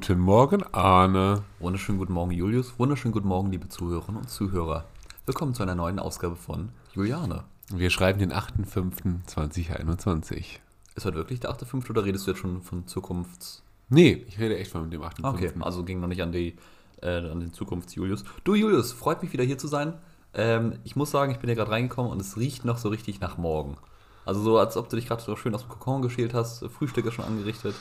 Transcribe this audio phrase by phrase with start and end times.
[0.00, 1.42] Guten Morgen, Arne.
[1.58, 2.78] Wunderschönen guten Morgen, Julius.
[2.78, 4.86] Wunderschönen guten Morgen, liebe Zuhörerinnen und Zuhörer.
[5.26, 7.44] Willkommen zu einer neuen Ausgabe von Juliane.
[7.68, 10.60] Wir schreiben den 8.5.2021.
[10.94, 11.90] Ist heute wirklich der 8.5.
[11.90, 13.62] oder redest du jetzt schon von Zukunfts...
[13.90, 15.34] Nee, ich rede echt von dem 8.5.
[15.34, 16.56] Okay, also ging noch nicht an, die,
[17.02, 18.24] äh, an den Zukunfts-Julius.
[18.42, 19.98] Du, Julius, freut mich wieder hier zu sein.
[20.32, 23.20] Ähm, ich muss sagen, ich bin ja gerade reingekommen und es riecht noch so richtig
[23.20, 23.76] nach morgen.
[24.24, 26.64] Also so, als ob du dich gerade so schön aus dem Kokon geschält hast.
[26.70, 27.74] Frühstück ist schon angerichtet.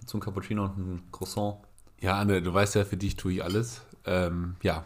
[0.00, 1.58] Dazu ein Cappuccino und ein Croissant.
[2.00, 3.82] Ja, Anne, du weißt ja, für dich tue ich alles.
[4.04, 4.84] Ähm, ja.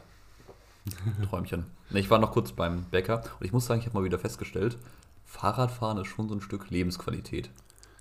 [1.31, 1.67] Träumchen.
[1.91, 4.79] Ich war noch kurz beim Bäcker und ich muss sagen, ich habe mal wieder festgestellt,
[5.27, 7.51] Fahrradfahren ist schon so ein Stück Lebensqualität.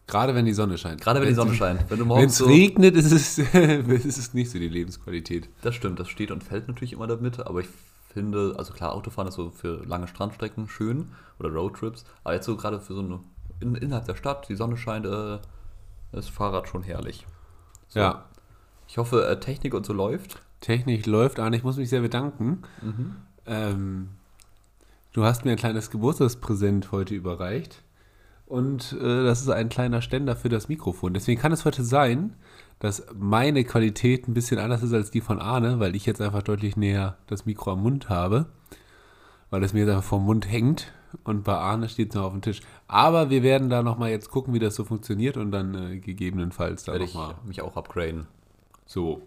[0.07, 1.01] Gerade wenn die Sonne scheint.
[1.01, 1.89] Gerade wenn die Sonne scheint.
[1.89, 5.49] Wenn Wenn es so, regnet, ist es, ist es nicht so die Lebensqualität.
[5.61, 7.67] Das stimmt, das steht und fällt natürlich immer damit, aber ich
[8.13, 12.57] finde, also klar, Autofahren ist so für lange Strandstrecken schön oder Roadtrips, aber jetzt so
[12.57, 13.19] gerade für so eine,
[13.61, 15.39] in, innerhalb der Stadt, die Sonne scheint, äh,
[16.11, 17.25] ist Fahrrad schon herrlich.
[17.87, 17.99] So.
[17.99, 18.25] Ja.
[18.91, 20.41] Ich hoffe, äh, Technik und so läuft.
[20.59, 21.55] Technik läuft, Arne.
[21.55, 22.63] Ich muss mich sehr bedanken.
[23.45, 24.09] Ähm,
[25.13, 27.83] du hast mir ein kleines Geburtstagspräsent heute überreicht.
[28.47, 31.13] Und äh, das ist ein kleiner Ständer für das Mikrofon.
[31.13, 32.35] Deswegen kann es heute sein,
[32.79, 36.43] dass meine Qualität ein bisschen anders ist als die von Arne, weil ich jetzt einfach
[36.43, 38.47] deutlich näher das Mikro am Mund habe.
[39.51, 40.91] Weil es mir jetzt einfach vom Mund hängt.
[41.23, 42.59] Und bei Arne steht es noch auf dem Tisch.
[42.89, 46.83] Aber wir werden da nochmal jetzt gucken, wie das so funktioniert und dann äh, gegebenenfalls
[46.83, 48.27] da nochmal mich auch upgraden.
[48.91, 49.21] So.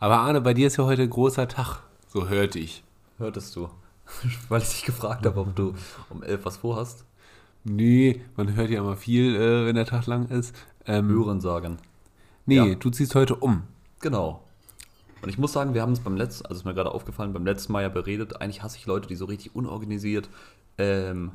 [0.00, 1.80] Aber Arne, bei dir ist ja heute ein großer Tag.
[2.08, 2.82] So hörte ich.
[3.18, 3.68] Hörtest du?
[4.48, 5.74] Weil ich dich gefragt habe, ob du
[6.10, 7.04] um 11 was vorhast.
[7.64, 10.54] Nee, man hört ja immer viel, äh, wenn der Tag lang ist.
[10.84, 11.78] Ähm, Hören sagen.
[12.44, 12.74] nee, Ja.
[12.74, 13.62] du ziehst heute um.
[14.00, 14.42] Genau.
[15.22, 17.46] Und ich muss sagen, wir haben es beim letzten, also ist mir gerade aufgefallen, beim
[17.46, 20.28] letzten Mal ja beredet, eigentlich hasse ich Leute, die so richtig unorganisiert
[20.78, 21.30] ähm,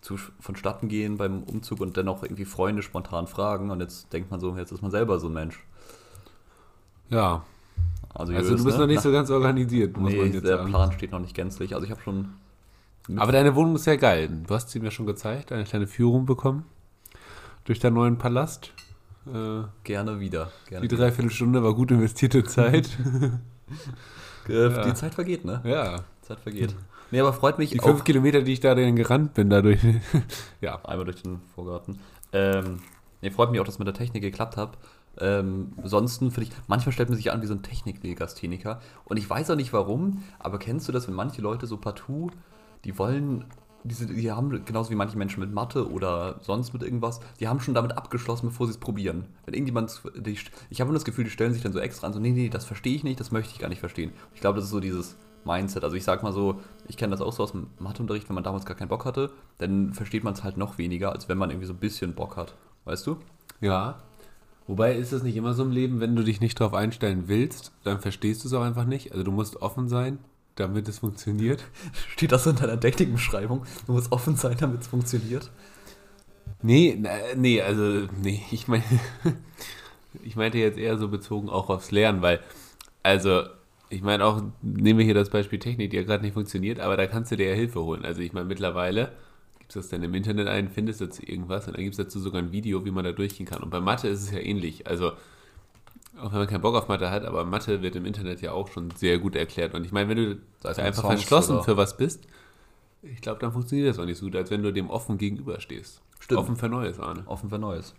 [0.00, 3.70] zu, vonstatten gehen beim Umzug und dennoch irgendwie Freunde spontan fragen.
[3.70, 5.64] Und jetzt denkt man so, jetzt ist man selber so ein Mensch.
[7.10, 7.42] Ja,
[8.14, 8.82] Also, also du bist ne?
[8.82, 10.68] noch nicht so ganz organisiert, muss Nee, man jetzt der sagen.
[10.70, 11.74] Plan steht noch nicht gänzlich.
[11.74, 12.28] Also ich habe schon
[13.16, 14.28] Aber deine Wohnung ist ja geil.
[14.46, 16.64] Du hast sie mir schon gezeigt, eine kleine Führung bekommen.
[17.64, 18.72] Durch deinen neuen Palast.
[19.26, 20.50] Äh, gerne wieder.
[20.68, 22.88] Gerne die Dreiviertelstunde war gut investierte Zeit.
[24.48, 24.82] Äh, Ja.
[24.84, 25.60] Die Zeit vergeht, ne?
[25.64, 26.00] ja.
[26.22, 26.74] Zeit vergeht.
[27.10, 27.84] Nee, aber freut mich Die auch.
[27.84, 29.78] fünf Kilometer, die ich da denn gerannt bin, dadurch.
[30.62, 30.82] ja.
[30.84, 31.98] Einmal durch den Vorgarten.
[32.32, 32.80] Ähm,
[33.20, 34.78] nee, freut mich auch, dass mit der Technik geklappt hat.
[35.20, 38.80] Ähm, ansonsten finde ich, manchmal stellt man sich an wie so ein Techniklegastheniker.
[39.04, 42.30] Und ich weiß auch nicht warum, aber kennst du das, wenn manche Leute so partout,
[42.84, 43.44] die wollen,
[43.84, 47.60] diese, die haben, genauso wie manche Menschen mit Mathe oder sonst mit irgendwas, die haben
[47.60, 49.26] schon damit abgeschlossen, bevor sie es probieren.
[49.44, 50.38] Wenn irgendjemand, die,
[50.70, 52.48] ich habe immer das Gefühl, die stellen sich dann so extra an, so, nee, nee,
[52.48, 54.12] das verstehe ich nicht, das möchte ich gar nicht verstehen.
[54.34, 55.84] Ich glaube, das ist so dieses Mindset.
[55.84, 58.44] Also ich sag mal so, ich kenne das auch so aus dem Matheunterricht, wenn man
[58.44, 61.50] damals gar keinen Bock hatte, dann versteht man es halt noch weniger, als wenn man
[61.50, 62.54] irgendwie so ein bisschen Bock hat.
[62.84, 63.16] Weißt du?
[63.60, 63.98] Ja.
[64.68, 67.72] Wobei ist es nicht immer so im Leben, wenn du dich nicht darauf einstellen willst,
[67.84, 69.12] dann verstehst du es auch einfach nicht.
[69.12, 70.18] Also du musst offen sein,
[70.56, 71.64] damit es funktioniert.
[72.12, 73.64] Steht das in deiner Technikbeschreibung?
[73.86, 75.50] Du musst offen sein, damit es funktioniert.
[76.60, 77.02] Nee,
[77.34, 78.84] nee, also nee, ich meine,
[80.22, 82.40] ich meinte jetzt eher so bezogen auch aufs Lernen, weil,
[83.02, 83.44] also,
[83.88, 86.98] ich meine auch, nehmen wir hier das Beispiel Technik, die ja gerade nicht funktioniert, aber
[86.98, 88.04] da kannst du dir ja Hilfe holen.
[88.04, 89.12] Also ich meine, mittlerweile
[89.68, 92.40] gibst das dann im Internet ein, findest dazu irgendwas und dann gibt es dazu sogar
[92.40, 93.62] ein Video, wie man da durchgehen kann.
[93.62, 94.86] Und bei Mathe ist es ja ähnlich.
[94.86, 95.12] Also,
[96.18, 98.68] auch wenn man keinen Bock auf Mathe hat, aber Mathe wird im Internet ja auch
[98.68, 99.74] schon sehr gut erklärt.
[99.74, 102.26] Und ich meine, wenn du mit einfach Songs verschlossen oder- für was bist,
[103.02, 106.00] ich glaube, dann funktioniert das auch nicht so gut, als wenn du dem offen gegenüberstehst.
[106.18, 106.40] Stimmt.
[106.40, 107.22] Offen für Neues, Arne.
[107.26, 107.94] Offen für Neues.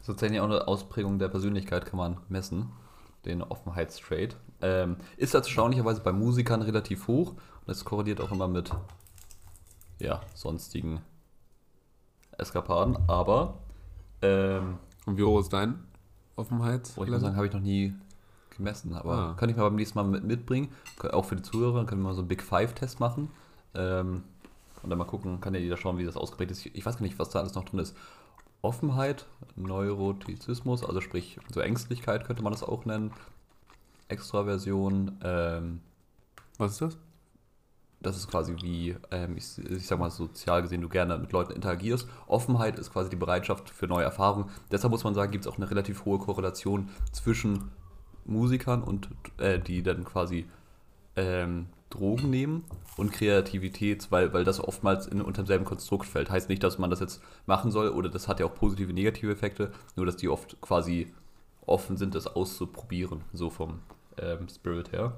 [0.00, 2.70] Sozusagen auch eine Ausprägung der Persönlichkeit kann man messen.
[3.24, 4.36] Den Offenheitstrade.
[4.62, 8.70] Ähm, ist das erstaunlicherweise bei Musikern relativ hoch und es korreliert auch immer mit
[9.98, 11.00] ja, sonstigen
[12.36, 13.54] Eskapaden, aber
[14.22, 15.78] ähm, Und wie hoch ist dein
[16.36, 16.94] Offenheits?
[16.96, 17.94] Oh, ich muss sagen, habe ich noch nie
[18.56, 19.34] gemessen, aber Ah.
[19.34, 20.68] kann ich mal beim nächsten Mal mit, mitbringen.
[21.12, 23.30] Auch für die Zuhörer können wir mal so einen Big Five-Test machen.
[23.74, 24.22] Ähm,
[24.82, 26.66] und dann mal gucken, kann ja jeder schauen, wie das ausgeprägt ist.
[26.66, 27.96] Ich weiß gar nicht, was da alles noch drin ist.
[28.62, 33.12] Offenheit, Neurotizismus, also sprich so Ängstlichkeit könnte man das auch nennen.
[34.08, 35.80] Extraversion, ähm,
[36.58, 36.98] Was ist das?
[38.00, 41.52] Das ist quasi wie, ähm, ich, ich sag mal, sozial gesehen, du gerne mit Leuten
[41.52, 42.08] interagierst.
[42.26, 44.50] Offenheit ist quasi die Bereitschaft für neue Erfahrungen.
[44.70, 47.70] Deshalb muss man sagen, gibt es auch eine relativ hohe Korrelation zwischen
[48.24, 49.08] Musikern und
[49.38, 50.46] äh, die dann quasi
[51.16, 52.64] ähm, Drogen nehmen
[52.96, 56.30] und Kreativität, weil, weil das oftmals in, unter demselben Konstrukt fällt.
[56.30, 59.32] Heißt nicht, dass man das jetzt machen soll oder das hat ja auch positive, negative
[59.32, 61.12] Effekte, nur dass die oft quasi
[61.66, 63.80] offen sind, das auszuprobieren, so vom
[64.18, 65.14] ähm, Spirit her.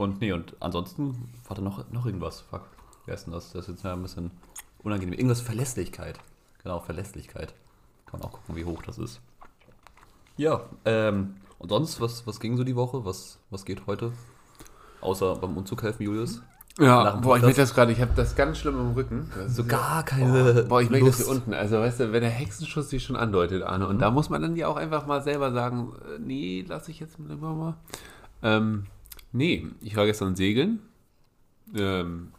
[0.00, 2.40] Und nee, und ansonsten war da noch, noch irgendwas.
[2.40, 2.62] Fuck,
[3.04, 3.52] wer ist denn das?
[3.52, 4.30] Das ist jetzt ja ein bisschen
[4.82, 5.12] unangenehm.
[5.12, 6.18] Irgendwas Verlässlichkeit.
[6.62, 7.52] Genau, Verlässlichkeit.
[8.06, 9.20] Kann man auch gucken, wie hoch das ist.
[10.38, 13.04] Ja, ähm, und sonst, was, was ging so die Woche?
[13.04, 14.12] Was, was geht heute?
[15.02, 16.40] Außer beim Umzug helfen, Julius?
[16.78, 19.30] Ja, boah, ich merke das gerade, ich habe das ganz schlimm im Rücken.
[19.48, 20.62] So gar keine.
[20.62, 21.52] Boah, ich merke das hier unten.
[21.52, 24.56] Also, weißt du, wenn der Hexenschuss sich schon andeutet, Arne, und da muss man dann
[24.56, 27.74] ja auch einfach mal selber sagen, äh, nee, lasse ich jetzt mal.
[28.42, 28.86] Ähm,
[29.32, 30.80] nee, ich war gestern segeln.
[31.74, 32.32] Ähm,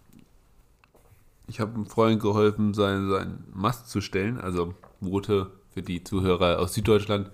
[1.47, 4.39] ich habe einem Freund geholfen, seinen, seinen Mast zu stellen.
[4.39, 7.31] Also, Boote für die Zuhörer aus Süddeutschland.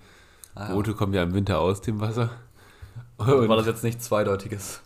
[0.54, 0.74] Ah, ja.
[0.74, 2.30] Boote kommen ja im Winter aus dem Wasser.
[3.16, 4.80] War das jetzt nicht zweideutiges?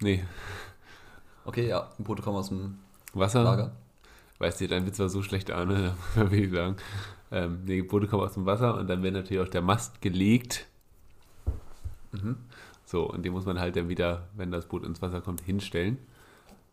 [0.00, 0.24] nee,
[1.46, 2.78] Okay, ja, Boote kommen aus dem
[3.14, 3.44] Wasser.
[3.44, 3.70] Lager.
[4.38, 6.76] Weißt du, dein Witz war so schlecht, Arne, will ich sagen.
[7.30, 10.66] Ähm, die Boote kommen aus dem Wasser und dann wird natürlich auch der Mast gelegt.
[12.10, 12.36] Mhm.
[12.86, 15.98] So, und den muss man halt dann wieder, wenn das Boot ins Wasser kommt, hinstellen.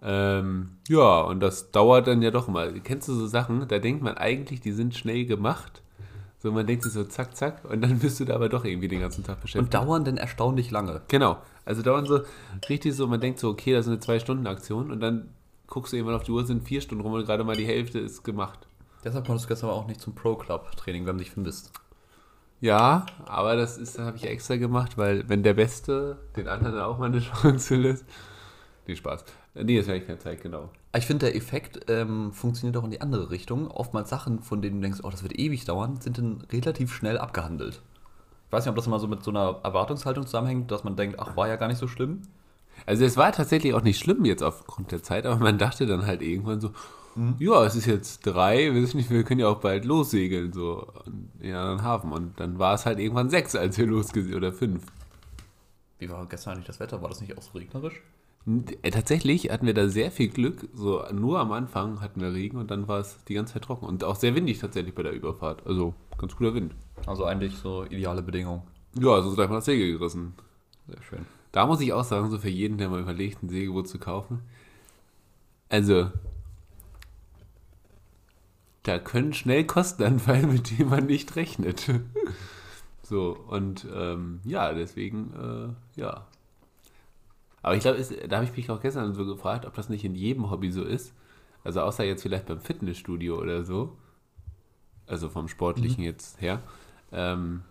[0.02, 2.72] Ähm, ja, und das dauert dann ja doch immer.
[2.72, 5.82] Kennst du so Sachen, da denkt man eigentlich, die sind schnell gemacht.
[6.40, 8.90] So, man denkt sich so zack, zack, und dann bist du da aber doch irgendwie
[8.90, 9.74] den ganzen Tag beschäftigt.
[9.74, 11.02] Und dauern denn erstaunlich lange.
[11.08, 11.38] Genau.
[11.66, 12.20] Also dauern so
[12.70, 15.30] richtig so, man denkt so, okay, das ist eine Zwei-Stunden-Aktion und dann
[15.68, 17.98] guckst du irgendwann auf die Uhr, sind vier Stunden rum und gerade mal die Hälfte
[18.00, 18.68] ist gemacht.
[19.06, 21.72] Deshalb konntest du gestern aber auch nicht zum Pro-Club-Training, wir haben dich vermisst.
[22.64, 26.98] Ja, aber das ist, habe ich extra gemacht, weil wenn der Beste den anderen auch
[26.98, 28.06] mal eine Chance lässt.
[28.88, 29.26] Nee, Spaß.
[29.56, 30.70] Nee, das wäre ich keine Zeit, genau.
[30.96, 33.70] Ich finde, der Effekt ähm, funktioniert auch in die andere Richtung.
[33.70, 37.18] Oftmals Sachen, von denen du denkst, oh, das wird ewig dauern, sind dann relativ schnell
[37.18, 37.82] abgehandelt.
[38.48, 41.20] Ich weiß nicht, ob das immer so mit so einer Erwartungshaltung zusammenhängt, dass man denkt,
[41.20, 42.22] ach, war ja gar nicht so schlimm.
[42.86, 46.06] Also es war tatsächlich auch nicht schlimm jetzt aufgrund der Zeit, aber man dachte dann
[46.06, 46.72] halt irgendwann so,
[47.40, 50.88] ja, es ist jetzt drei, weiß ich nicht, wir können ja auch bald lossegeln, so
[51.06, 52.12] in einen anderen Hafen.
[52.12, 54.86] Und dann war es halt irgendwann sechs, als wir losgesehen, oder fünf.
[56.00, 57.02] Wie war gestern eigentlich das Wetter?
[57.02, 58.02] War das nicht auch so regnerisch?
[58.82, 60.68] Äh, Tatsächlich hatten wir da sehr viel Glück.
[60.74, 63.86] So nur am Anfang hatten wir Regen und dann war es die ganze Zeit trocken
[63.86, 65.66] und auch sehr windig tatsächlich bei der Überfahrt.
[65.66, 66.74] Also ganz guter Wind.
[67.06, 68.64] Also eigentlich so ideale Bedingungen.
[69.00, 70.34] Ja, also ist einfach das Segel gerissen.
[70.88, 71.26] Sehr schön.
[71.52, 74.40] Da muss ich auch sagen, so für jeden, der mal überlegt, ein Segelboot zu kaufen.
[75.70, 76.12] Also,
[78.84, 81.90] da können schnell Kosten anfallen, mit denen man nicht rechnet.
[83.04, 86.28] so, und ähm, ja, deswegen, äh, ja.
[87.62, 90.16] Aber ich glaube, da habe ich mich auch gestern so gefragt, ob das nicht in
[90.16, 91.14] jedem Hobby so ist.
[91.64, 93.98] Also außer jetzt vielleicht beim Fitnessstudio oder so.
[95.08, 96.62] Also vom Sportlichen jetzt her.
[97.14, 97.64] Ähm,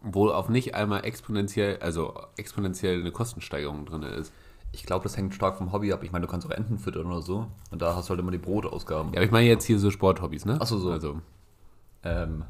[0.00, 4.32] wo auf nicht einmal exponentiell, also exponentiell eine Kostensteigerung drin ist.
[4.74, 6.02] Ich glaube, das hängt stark vom Hobby ab.
[6.02, 7.46] Ich meine, du kannst auch Enten füttern oder so.
[7.70, 9.12] Und da hast du halt immer die Brotausgaben.
[9.12, 10.58] Ja, aber ich meine jetzt hier so Sporthobbys, ne?
[10.60, 10.90] Ach so, so.
[10.90, 11.20] Also,
[12.02, 12.44] Ähm,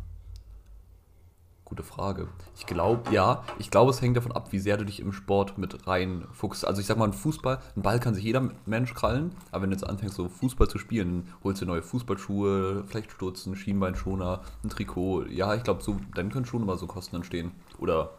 [1.65, 2.29] gute Frage.
[2.57, 5.59] Ich glaube, ja, ich glaube, es hängt davon ab, wie sehr du dich im Sport
[5.59, 6.67] mit reinfuchst.
[6.67, 9.71] Also ich sag mal, ein Fußball, ein Ball kann sich jeder Mensch krallen, aber wenn
[9.71, 14.41] du jetzt anfängst, so Fußball zu spielen, dann holst du neue Fußballschuhe, vielleicht Stutzen, Schienbeinschoner,
[14.63, 15.27] ein Trikot.
[15.27, 17.53] Ja, ich glaube, so, dann können schon immer so Kosten entstehen.
[17.79, 18.11] Oder,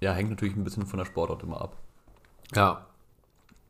[0.00, 1.76] ja, hängt natürlich ein bisschen von der Sportart immer ab.
[2.54, 2.84] ja.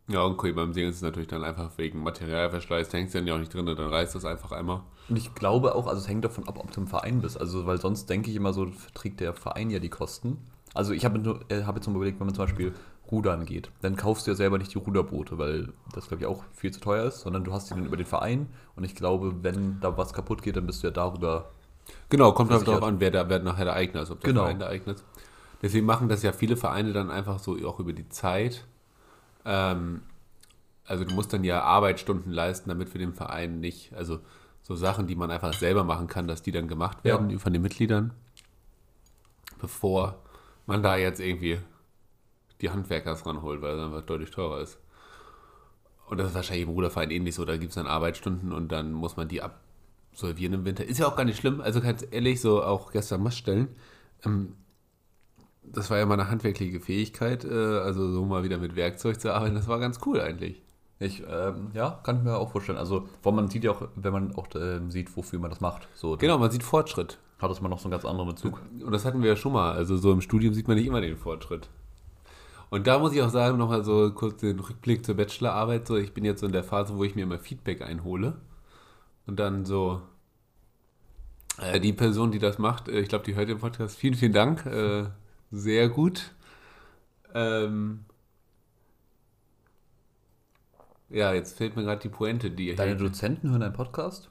[0.09, 3.27] Ja, okay, beim Segeln ist es natürlich dann einfach wegen Materialverschleiß, da hängst du dann
[3.27, 4.83] ja auch nicht drin, dann reißt das einfach einmal.
[5.09, 7.41] Und ich glaube auch, also es hängt davon ab, ob du im Verein bist.
[7.41, 10.39] Also, weil sonst denke ich immer so, trägt der Verein ja die Kosten.
[10.75, 12.73] Also ich habe äh, habe jetzt mal überlegt, wenn man zum Beispiel
[13.11, 16.45] rudern geht, dann kaufst du ja selber nicht die Ruderboote, weil das, glaube ich, auch
[16.53, 18.49] viel zu teuer ist, sondern du hast die dann über den Verein.
[18.75, 21.51] Und ich glaube, wenn da was kaputt geht, dann bist du ja darüber.
[22.11, 24.43] Genau, kommt halt darauf an, wer, da, wer nachher der Eigner ist, ob der Genau.
[24.43, 25.05] Verein der Eigner ist.
[25.63, 28.67] Deswegen machen das ja viele Vereine dann einfach so auch über die Zeit.
[29.47, 30.03] Ähm,
[30.85, 34.21] also du musst dann ja Arbeitsstunden leisten, damit für den Verein nicht, also
[34.63, 37.15] so Sachen, die man einfach selber machen kann, dass die dann gemacht Ja.
[37.15, 38.13] werden von den Mitgliedern,
[39.61, 40.19] bevor
[40.67, 41.59] man da jetzt irgendwie
[42.61, 44.79] die Handwerkers ranholt, weil es einfach deutlich teurer ist.
[46.07, 48.93] Und das ist wahrscheinlich im Ruderverein ähnlich so, da gibt es dann Arbeitsstunden und dann
[48.93, 50.85] muss man die absolvieren im Winter.
[50.85, 53.69] Ist ja auch gar nicht schlimm, also ganz ehrlich, so auch gestern Maststellen,
[54.25, 54.55] ähm,
[55.73, 59.55] das war ja meine handwerkliche Fähigkeit, äh, also so mal wieder mit Werkzeug zu arbeiten,
[59.55, 60.63] das war ganz cool eigentlich.
[60.99, 62.79] Ich, ähm, ja, kann ich mir auch vorstellen.
[62.79, 65.89] Also, weil man sieht ja auch, wenn man auch ähm, sieht, wofür man das macht.
[65.95, 67.19] So, Genau, man sieht Fortschritt.
[67.39, 68.63] Hat das mal noch so einen ganz anderen Bezug.
[68.83, 69.73] Und das hatten wir ja schon mal.
[69.73, 71.69] Also so im Studium sieht man nicht immer den Fortschritt.
[72.71, 75.87] Und da muss ich auch sagen, nochmal so kurz den Rückblick zur Bachelorarbeit.
[75.87, 78.39] So, ich bin jetzt so in der Phase, wo ich mir immer Feedback einhole.
[79.27, 80.01] Und dann so,
[81.61, 83.99] äh, die Person, die das macht, äh, ich glaube, die hört den Podcast.
[83.99, 84.65] Vielen, vielen Dank.
[84.65, 85.05] Äh,
[85.51, 86.35] sehr gut.
[87.35, 88.05] Ähm,
[91.09, 94.29] ja, jetzt fällt mir gerade die Pointe, die Deine Dozenten hören einen Podcast?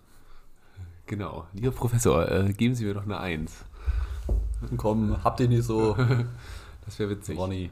[1.05, 1.47] Genau.
[1.53, 3.63] Lieber Professor, äh, geben Sie mir doch eine Eins.
[4.77, 5.95] Komm, habt ihr nicht so,
[6.85, 7.37] Das wäre witzig.
[7.37, 7.71] Ronny?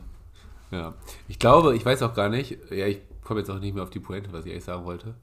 [0.71, 0.93] Ja.
[1.27, 3.91] Ich glaube, ich weiß auch gar nicht, ja, ich komme jetzt auch nicht mehr auf
[3.91, 5.13] die Pointe, was ich eigentlich sagen wollte.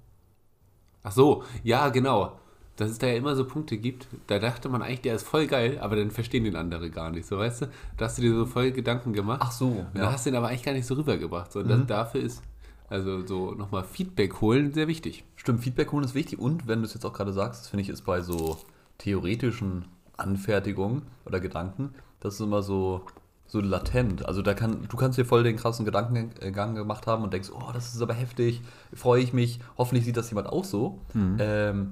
[1.02, 2.38] Ach so, ja, genau.
[2.80, 5.46] Dass es da ja immer so Punkte gibt, da dachte man eigentlich, der ist voll
[5.46, 7.26] geil, aber dann verstehen den andere gar nicht.
[7.26, 7.66] So, weißt du?
[7.98, 9.40] Da hast du dir so voll Gedanken gemacht.
[9.42, 10.02] Ach so, Und ja.
[10.02, 11.52] da hast du den aber eigentlich gar nicht so rübergebracht.
[11.52, 12.42] So, das, dafür ist,
[12.88, 15.24] also so nochmal Feedback holen sehr wichtig.
[15.36, 17.82] Stimmt, Feedback holen ist wichtig und wenn du es jetzt auch gerade sagst, das finde
[17.82, 18.56] ich ist bei so
[18.96, 19.84] theoretischen
[20.16, 23.02] Anfertigungen oder Gedanken, das ist immer so,
[23.46, 24.24] so latent.
[24.24, 27.72] Also da kann, du kannst dir voll den krassen Gedankengang gemacht haben und denkst, oh,
[27.74, 28.62] das ist aber heftig,
[28.94, 31.00] freue ich mich, hoffentlich sieht das jemand auch so.
[31.38, 31.90] Ähm,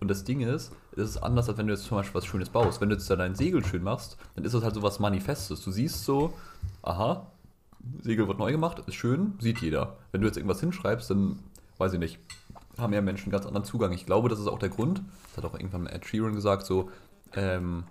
[0.00, 2.50] und das Ding ist, es ist anders, als wenn du jetzt zum Beispiel was Schönes
[2.50, 2.80] baust.
[2.80, 5.62] Wenn du jetzt da dein Segel schön machst, dann ist das halt so was Manifestes.
[5.64, 6.34] Du siehst so,
[6.82, 7.26] aha,
[8.02, 9.96] Segel wird neu gemacht, ist schön, sieht jeder.
[10.12, 11.38] Wenn du jetzt irgendwas hinschreibst, dann
[11.78, 12.18] weiß ich nicht,
[12.78, 13.92] haben ja Menschen einen ganz anderen Zugang.
[13.92, 16.90] Ich glaube, das ist auch der Grund, das hat auch irgendwann Ed Sheeran gesagt, so,
[17.34, 17.84] ähm,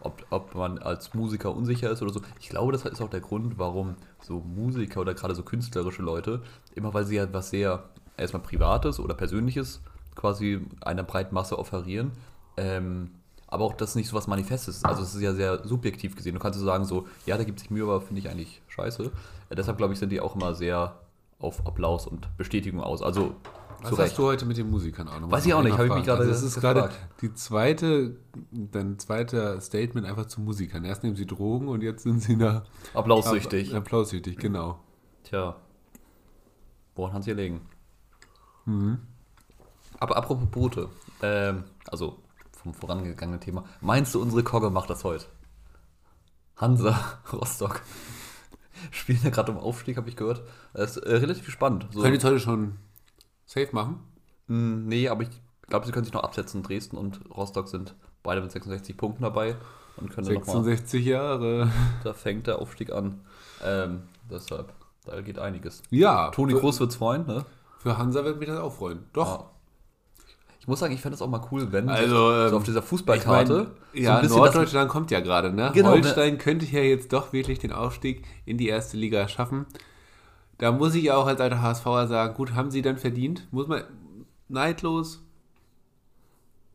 [0.00, 2.20] ob, ob man als Musiker unsicher ist oder so.
[2.40, 6.42] Ich glaube, das ist auch der Grund, warum so Musiker oder gerade so künstlerische Leute,
[6.74, 7.84] immer weil sie ja was sehr
[8.16, 9.80] erstmal Privates oder Persönliches
[10.16, 12.12] quasi einer breiten Masse offerieren,
[12.56, 13.10] ähm,
[13.46, 14.84] aber auch das nicht so was Manifestes ist.
[14.84, 16.34] Also es ist ja sehr subjektiv gesehen.
[16.34, 19.12] Du kannst so sagen, so, ja, da gibt sich Mühe, aber finde ich eigentlich scheiße.
[19.50, 21.00] Äh, deshalb glaube ich, sind die auch immer sehr
[21.38, 23.02] auf Applaus und Bestätigung aus.
[23.02, 23.36] Also
[23.82, 25.30] Was zu hast du heute mit den Musikern auch noch?
[25.30, 28.16] Weiß ich auch nicht, habe ich mich gerade Also das ist gerade die zweite,
[28.50, 30.84] dein zweiter Statement einfach zu Musikern.
[30.84, 33.74] Erst nehmen sie Drogen und jetzt sind sie da Applaussüchtig.
[33.74, 34.80] Applaussüchtig, genau.
[35.24, 35.56] Tja.
[36.94, 37.60] Woran kann es hier liegen?
[38.64, 38.98] Mhm.
[39.98, 40.88] Aber apropos Boote.
[41.22, 42.18] Ähm, also
[42.62, 43.64] vom vorangegangenen Thema.
[43.80, 45.26] Meinst du, unsere Kogge macht das heute?
[46.56, 46.98] Hansa,
[47.32, 47.82] Rostock.
[48.90, 50.42] Spielen ja gerade um Aufstieg, habe ich gehört.
[50.74, 51.86] Das ist äh, relativ spannend.
[51.90, 52.76] So, Können die jetzt heute schon
[53.46, 54.00] safe machen?
[54.48, 55.30] mh, nee, aber ich
[55.68, 56.62] glaube, sie können sich noch absetzen.
[56.62, 59.56] Dresden und Rostock sind beide mit 66 Punkten dabei
[59.96, 60.64] und können dann nochmal.
[60.64, 61.70] 66 Jahre.
[62.04, 63.20] Da fängt der Aufstieg an.
[63.64, 64.72] Ähm, deshalb,
[65.04, 65.82] da geht einiges.
[65.90, 67.44] Ja, Toni Groß wird's freuen, ne?
[67.78, 69.04] für Hansa wird mich das auch freuen.
[69.12, 69.40] Doch.
[69.40, 69.50] Ja.
[70.66, 72.80] Ich muss sagen, ich fände es auch mal cool, wenn Also, so ähm, auf dieser
[72.80, 75.70] Ich Fußballkarte mein, so ja, das, Norddeutschland kommt ja gerade, ne?
[75.72, 79.66] Genau, Holstein könnte ja jetzt doch wirklich den Aufstieg in die erste Liga schaffen.
[80.58, 83.46] Da muss ich auch als alter HSVer sagen, gut, haben sie dann verdient?
[83.52, 83.84] Muss man
[84.48, 85.22] neidlos.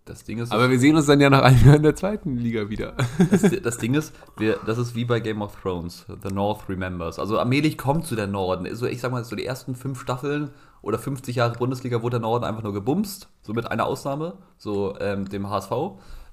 [0.05, 2.38] das Ding ist, Aber wir sehen uns dann ja nach einem Jahr in der zweiten
[2.38, 2.95] Liga wieder.
[3.29, 7.19] das, das Ding ist, wir, das ist wie bei Game of Thrones, The North Remembers.
[7.19, 8.65] Also allmählich kommt zu der Norden.
[8.65, 12.21] Also ich sag mal, so die ersten fünf Staffeln oder 50 Jahre Bundesliga wurde der
[12.21, 15.71] Norden einfach nur gebumst, so mit einer Ausnahme, so ähm, dem HSV.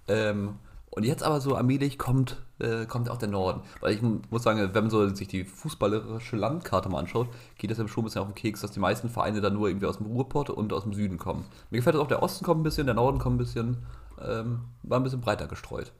[0.09, 0.55] Ähm,
[0.91, 3.61] und jetzt aber so allmählich kommt, äh, kommt auch der Norden.
[3.81, 7.29] Weil ich muss sagen, wenn man so sich die fußballerische Landkarte mal anschaut,
[7.59, 9.69] geht das ja schon ein bisschen auf den Keks, dass die meisten Vereine dann nur
[9.69, 11.45] irgendwie aus dem Ruhrpott und aus dem Süden kommen.
[11.71, 13.77] Mir gefällt das auch, der Osten kommt ein bisschen, der Norden kommt ein bisschen,
[14.21, 15.93] ähm, war ein bisschen breiter gestreut.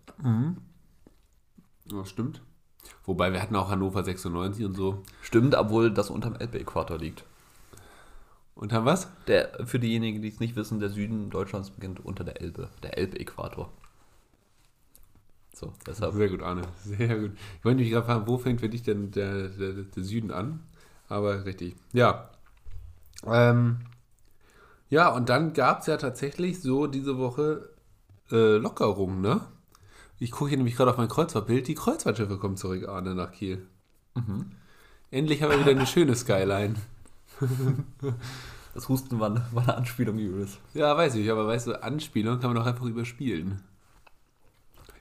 [1.93, 2.43] Ja, stimmt.
[3.05, 5.03] Wobei wir hatten auch Hannover 96 und so.
[5.23, 7.25] Stimmt, obwohl das unterm Elbe-Äquator liegt.
[8.59, 9.09] Und haben was?
[9.29, 12.99] Der, für diejenigen, die es nicht wissen, der Süden Deutschlands beginnt unter der Elbe, der
[12.99, 13.71] Elbe-Äquator.
[15.55, 16.15] So, deshalb.
[16.15, 16.63] Sehr gut, Arne.
[16.83, 17.33] Sehr gut.
[17.59, 20.65] Ich wollte mich gerade fragen, wo fängt für dich denn der, der, der Süden an?
[21.09, 21.77] Aber richtig.
[21.93, 22.31] Ja.
[23.25, 23.79] Ähm,
[24.91, 27.71] ja, und dann gab es ja tatsächlich so diese Woche
[28.33, 29.41] äh, Lockerungen, ne?
[30.19, 31.69] Ich gucke hier nämlich gerade auf mein Kreuzfahrtbild.
[31.69, 33.69] Die Kreuzfahrtschiffe kommen zurück, Arne, nach Kiel.
[34.17, 34.51] Mhm.
[35.13, 36.75] Endlich haben wir wieder eine schöne Skyline.
[38.75, 40.59] Das Husten war, war eine Anspielung, Julius.
[40.73, 43.61] Ja, weiß ich, aber weißt du, Anspielung kann man doch einfach überspielen.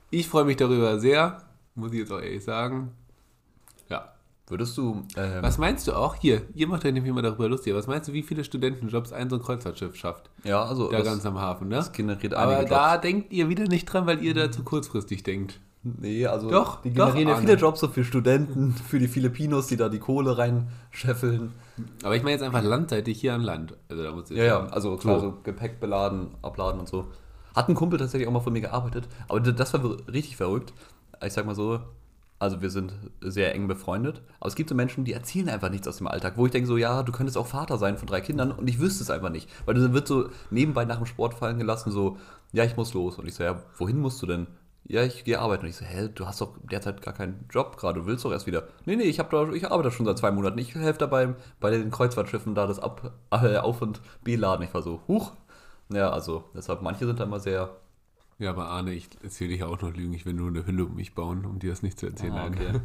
[0.10, 1.44] Ich freue mich darüber sehr,
[1.76, 2.94] muss ich jetzt auch ehrlich sagen.
[3.88, 4.14] Ja.
[4.48, 5.06] Würdest du.
[5.18, 6.16] Ähm, Was meinst du auch?
[6.16, 7.76] Hier, ihr macht euch nämlich immer darüber lustig.
[7.76, 10.30] Was meinst du, wie viele Studentenjobs ein so ein Kreuzfahrtschiff schafft?
[10.44, 10.90] Ja, also.
[10.90, 11.76] Da das, ganz am Hafen, ne?
[11.76, 15.60] das generiert Aber da denkt ihr wieder nicht dran, weil ihr da zu kurzfristig denkt.
[16.00, 16.50] Nee, also.
[16.50, 17.48] Doch, die doch, generieren ja Arne.
[17.48, 21.54] viele Jobs so für Studenten, für die Filipinos, die da die Kohle reinscheffeln.
[22.04, 23.76] Aber ich meine jetzt einfach landseitig hier an Land.
[23.90, 25.30] Also da muss ich Ja, ja, also klar, so.
[25.32, 27.08] so Gepäck beladen, abladen und so.
[27.56, 30.74] Hat ein Kumpel tatsächlich auch mal von mir gearbeitet, aber das war richtig verrückt.
[31.26, 31.80] Ich sag mal so,
[32.40, 35.88] also wir sind sehr eng befreundet, aber es gibt so Menschen, die erzählen einfach nichts
[35.88, 38.22] aus dem Alltag, wo ich denke so, ja, du könntest auch Vater sein von drei
[38.22, 41.34] Kindern und ich wüsste es einfach nicht, weil dann wird so nebenbei nach dem Sport
[41.34, 42.18] fallen gelassen, so,
[42.54, 43.18] ja, ich muss los.
[43.18, 44.48] Und ich so, ja, wohin musst du denn?
[44.90, 45.64] Ja, ich gehe arbeiten.
[45.66, 48.32] Und ich so, hä, du hast doch derzeit gar keinen Job gerade, du willst doch
[48.32, 48.68] erst wieder.
[48.86, 50.58] Nee, nee, ich, hab da, ich arbeite schon seit zwei Monaten.
[50.60, 54.64] Ich helfe dabei bei den Kreuzfahrtschiffen da das Ab, äh, Auf- und B-Laden.
[54.66, 55.34] Ich war so, huch.
[55.90, 57.76] Ja, also deshalb, manche sind da immer sehr.
[58.40, 60.14] Ja, aber Arne, ich erzähle dich auch noch Lügen.
[60.14, 62.38] Ich will nur eine Hülle um mich bauen, um dir das nicht zu erzählen.
[62.38, 62.76] Ah, okay.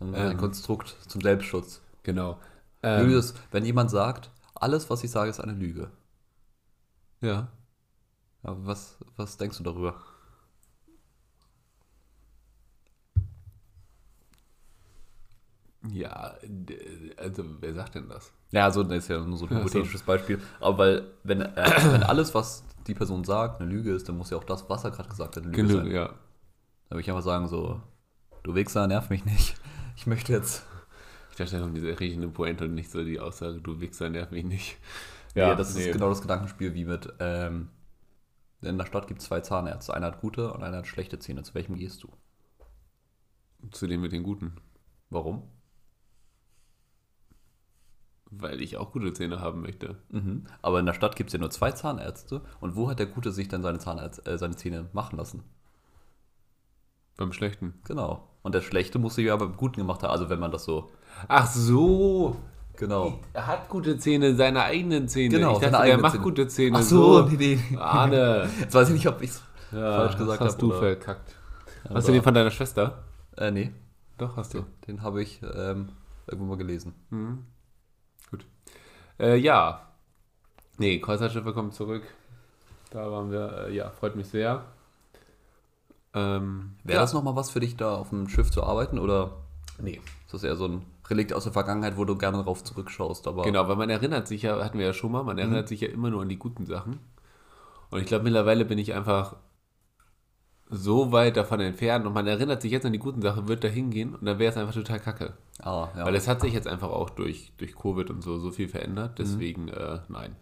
[0.00, 0.36] Ein, ein Ähm.
[0.36, 1.80] Konstrukt zum Selbstschutz.
[2.02, 2.40] Genau.
[2.82, 5.90] Ähm, Julius, wenn jemand sagt, alles, was ich sage, ist eine Lüge.
[7.20, 7.48] ja.
[8.42, 9.94] Ja, was, was denkst du darüber?
[15.90, 16.34] Ja,
[17.16, 18.32] also wer sagt denn das?
[18.50, 19.56] Ja, also das ist ja nur so ein so.
[19.56, 20.40] hypothetisches Beispiel.
[20.60, 21.52] Aber weil, wenn, äh,
[21.90, 24.84] wenn alles, was die Person sagt, eine Lüge ist, dann muss ja auch das, was
[24.84, 25.92] er gerade gesagt hat, eine Lüge Genug, sein.
[25.92, 26.06] ja.
[26.08, 27.80] Da würde ich einfach sagen, so,
[28.42, 29.56] du Wichser, nerv mich nicht.
[29.96, 30.64] Ich möchte jetzt.
[31.30, 34.30] Ich dachte, da kommt diese riechende Pointe und nicht so die Aussage, du Wichser, nerv
[34.30, 34.76] mich nicht.
[35.34, 37.68] Ja, das ist genau das Gedankenspiel wie mit, ähm,
[38.62, 39.94] in der Stadt gibt es zwei Zahnärzte.
[39.94, 41.42] Einer hat gute und einer hat schlechte Zähne.
[41.42, 42.08] Zu welchem gehst du?
[43.70, 44.56] Zu dem mit den Guten.
[45.10, 45.42] Warum?
[48.30, 49.96] Weil ich auch gute Zähne haben möchte.
[50.10, 50.46] Mhm.
[50.60, 52.40] Aber in der Stadt gibt es ja nur zwei Zahnärzte.
[52.60, 55.42] Und wo hat der Gute sich dann seine, Zahnärzt, äh, seine Zähne machen lassen?
[57.16, 57.74] Beim Schlechten.
[57.84, 58.28] Genau.
[58.42, 60.10] Und der Schlechte muss sich ja beim Guten gemacht haben.
[60.10, 60.90] Also wenn man das so.
[61.28, 62.36] Ach so.
[62.76, 63.18] Genau.
[63.32, 65.34] Er hat gute Zähne, seine eigenen Zähne.
[65.36, 66.24] Genau, ich dachte, er macht Zähne.
[66.24, 66.78] gute Zähne.
[66.78, 67.28] Ach so, so.
[67.28, 67.76] nee, nee.
[67.78, 68.50] Ahne.
[68.60, 69.42] Jetzt weiß ich nicht, ob ich es
[69.72, 70.60] Ja, falsch gesagt das hast habe.
[70.60, 71.34] du oder- verkackt.
[71.88, 73.04] Hast du den von deiner Schwester?
[73.36, 73.72] Äh, nee.
[74.18, 74.64] Doch, hast du.
[74.86, 75.90] Den habe ich ähm,
[76.26, 76.94] irgendwo mal gelesen.
[77.10, 77.38] Gut.
[79.18, 79.82] Äh, ja.
[80.78, 82.02] Nee, Kreuzfahrtschiffe kommen zurück.
[82.90, 84.64] Da waren wir, äh, ja, freut mich sehr.
[86.14, 87.02] Ähm, Wäre ja.
[87.02, 88.98] das nochmal was für dich, da auf dem Schiff zu arbeiten?
[88.98, 89.32] Oder
[89.78, 90.00] Nee.
[90.24, 93.26] ist das eher so ein Relikt aus der Vergangenheit, wo du gerne drauf zurückschaust?
[93.28, 95.42] Aber Genau, weil man erinnert sich ja, hatten wir ja schon mal, man Mhm.
[95.42, 97.00] erinnert sich ja immer nur an die guten Sachen.
[97.90, 99.36] Und ich glaube, mittlerweile bin ich einfach
[100.68, 103.68] so weit davon entfernt und man erinnert sich jetzt an die guten Sachen, wird da
[103.68, 105.34] hingehen und dann wäre es einfach total kacke.
[105.60, 106.04] Ah, ja.
[106.04, 108.70] Weil es hat sich jetzt einfach auch durch, durch Covid und so so viel Mhm.
[108.70, 110.34] verändert, deswegen äh, nein.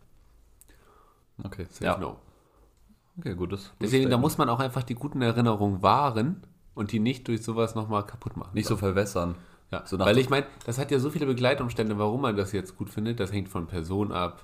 [1.42, 1.66] okay.
[1.70, 1.98] Safe Ja.
[1.98, 2.16] no.
[3.18, 3.72] Okay, gutes.
[3.80, 6.42] Deswegen, da gutes muss man auch einfach die guten Erinnerungen wahren
[6.74, 8.50] und die nicht durch sowas nochmal kaputt machen.
[8.54, 9.36] Nicht so verwässern.
[9.70, 12.76] Ja, so weil ich meine, das hat ja so viele Begleitumstände, warum man das jetzt
[12.76, 13.20] gut findet.
[13.20, 14.42] Das hängt von Person ab.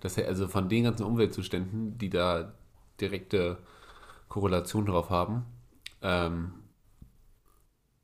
[0.00, 2.52] Das, also von den ganzen Umweltzuständen, die da
[3.00, 3.58] direkte
[4.28, 5.46] Korrelation drauf haben.
[6.02, 6.52] Ähm,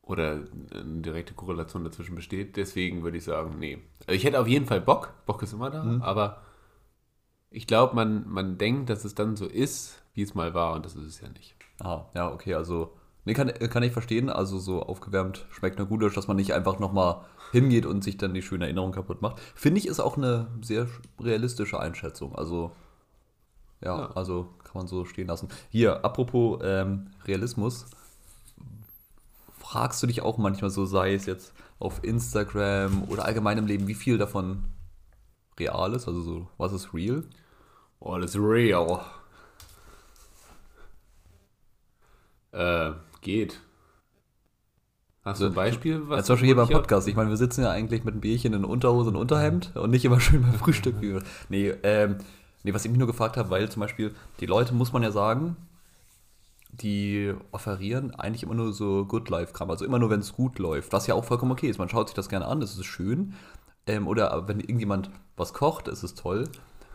[0.03, 2.57] oder eine direkte Korrelation dazwischen besteht.
[2.57, 3.79] Deswegen würde ich sagen, nee.
[4.07, 5.15] Also ich hätte auf jeden Fall Bock.
[5.27, 5.85] Bock ist immer da.
[5.85, 6.03] Mhm.
[6.03, 6.43] Aber
[7.51, 10.75] ich glaube, man, man denkt, dass es dann so ist, wie es mal war.
[10.75, 11.55] Und das ist es ja nicht.
[11.81, 12.93] Ah, ja, okay, also.
[13.25, 14.29] Nee, kann, kann ich verstehen.
[14.29, 18.35] Also so aufgewärmt schmeckt nur gut, dass man nicht einfach nochmal hingeht und sich dann
[18.35, 19.39] die schöne Erinnerung kaputt macht.
[19.55, 20.89] Finde ich, ist auch eine sehr
[21.21, 22.35] realistische Einschätzung.
[22.35, 22.73] Also,
[23.83, 24.11] ja, Ja.
[24.13, 25.49] also kann man so stehen lassen.
[25.71, 27.87] Hier, apropos ähm, Realismus.
[29.59, 33.87] Fragst du dich auch manchmal so, sei es jetzt auf Instagram oder allgemein im Leben,
[33.89, 34.65] wie viel davon
[35.59, 36.09] real ist?
[36.09, 37.25] Also so, was ist real?
[38.01, 39.01] Oh, ist real.
[42.53, 43.61] Äh, geht.
[45.25, 46.03] Hast du ein Beispiel?
[46.11, 46.69] Ja, zum Beispiel hier beim?
[46.69, 47.07] Podcast.
[47.07, 50.05] Ich meine, wir sitzen ja eigentlich mit einem Bierchen in Unterhose und Unterhemd und nicht
[50.05, 50.97] immer schön beim Frühstück.
[51.49, 52.19] Nee, ähm,
[52.63, 55.11] nee, was ich mich nur gefragt habe, weil zum Beispiel die Leute, muss man ja
[55.11, 55.57] sagen,
[56.73, 59.71] die offerieren eigentlich immer nur so Good Life-Kram.
[59.71, 60.93] Also immer nur, wenn es gut läuft.
[60.93, 61.79] Was ja auch vollkommen okay ist.
[61.79, 63.35] Man schaut sich das gerne an, das ist schön.
[63.87, 66.49] Ähm, oder wenn irgendjemand was kocht, ist es toll.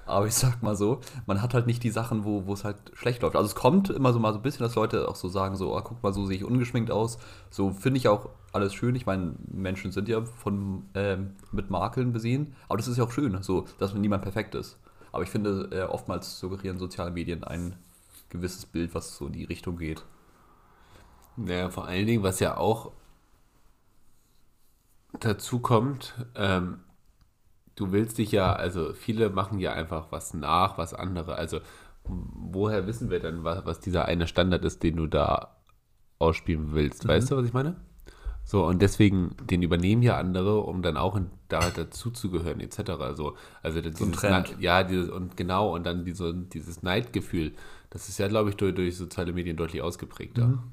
[0.08, 3.22] Aber ich sag mal so, man hat halt nicht die Sachen, wo es halt schlecht
[3.22, 3.36] läuft.
[3.36, 5.76] Also es kommt immer so mal so ein bisschen, dass Leute auch so sagen, so,
[5.76, 7.20] oh, guck mal, so sehe ich ungeschminkt aus.
[7.50, 8.96] So finde ich auch alles schön.
[8.96, 12.56] Ich meine, Menschen sind ja von ähm, mit Makeln besehen.
[12.70, 14.80] Aber das ist ja auch schön, so, dass niemand perfekt ist.
[15.12, 17.76] Aber ich finde, äh, oftmals suggerieren soziale Medien ein
[18.30, 20.04] gewisses Bild, was so in die Richtung geht.
[21.38, 22.92] Naja, vor allen Dingen, was ja auch
[25.20, 26.80] dazu kommt, ähm,
[27.76, 31.36] du willst dich ja, also viele machen ja einfach was nach, was andere.
[31.36, 31.60] Also
[32.04, 35.58] woher wissen wir denn, was, was dieser eine Standard ist, den du da
[36.20, 37.08] ausspielen willst?
[37.08, 37.76] Weißt du, was ich meine?
[38.50, 43.14] So, und deswegen, den übernehmen ja andere, um dann auch in, da dazuzugehören, etc.
[43.14, 44.32] So, also dieses ein Trend.
[44.32, 47.52] Neid- ja, dieses, und genau, und dann diese, dieses Neidgefühl,
[47.90, 50.64] das ist ja, glaube ich, durch, durch soziale Medien deutlich ausgeprägter.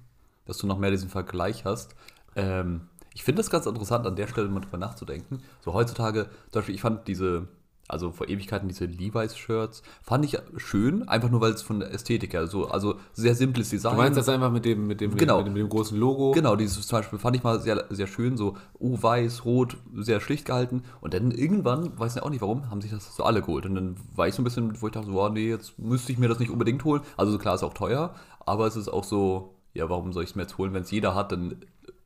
[0.46, 1.96] dass du noch mehr diesen Vergleich hast.
[2.36, 2.82] Ähm,
[3.12, 5.40] ich finde das ganz interessant, an der Stelle mal drüber nachzudenken.
[5.60, 7.48] So heutzutage, zum Beispiel, ich fand diese,
[7.88, 12.32] also vor Ewigkeiten diese Levi's-Shirts, fand ich schön, einfach nur weil es von der Ästhetik
[12.32, 13.92] her so, also sehr simples Design.
[13.92, 15.38] Du meinst das einfach mit dem, mit dem, Genau.
[15.38, 16.32] mit dem, mit dem großen Logo?
[16.32, 20.20] Genau, dieses zum Beispiel fand ich mal sehr, sehr schön, so oh, weiß, rot, sehr
[20.20, 20.82] schlicht gehalten.
[21.00, 23.66] Und dann irgendwann, weiß ich auch nicht warum, haben sich das so alle geholt.
[23.66, 26.12] Und dann war ich so ein bisschen, wo ich dachte, so, oh, nee, jetzt müsste
[26.12, 27.02] ich mir das nicht unbedingt holen.
[27.16, 30.30] Also so klar, ist auch teuer, aber es ist auch so, ja, warum soll ich
[30.30, 31.56] es mir jetzt holen, wenn es jeder hat, dann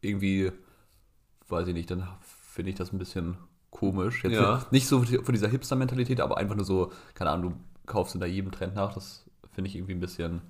[0.01, 0.51] irgendwie,
[1.49, 3.37] weiß ich nicht, dann finde ich das ein bisschen
[3.71, 4.25] komisch.
[4.25, 4.65] Jetzt Ja.
[4.71, 8.27] nicht so von dieser Hipster-Mentalität, aber einfach nur so, keine Ahnung, du kaufst in da
[8.27, 10.41] jedem Trend nach, das finde ich irgendwie ein bisschen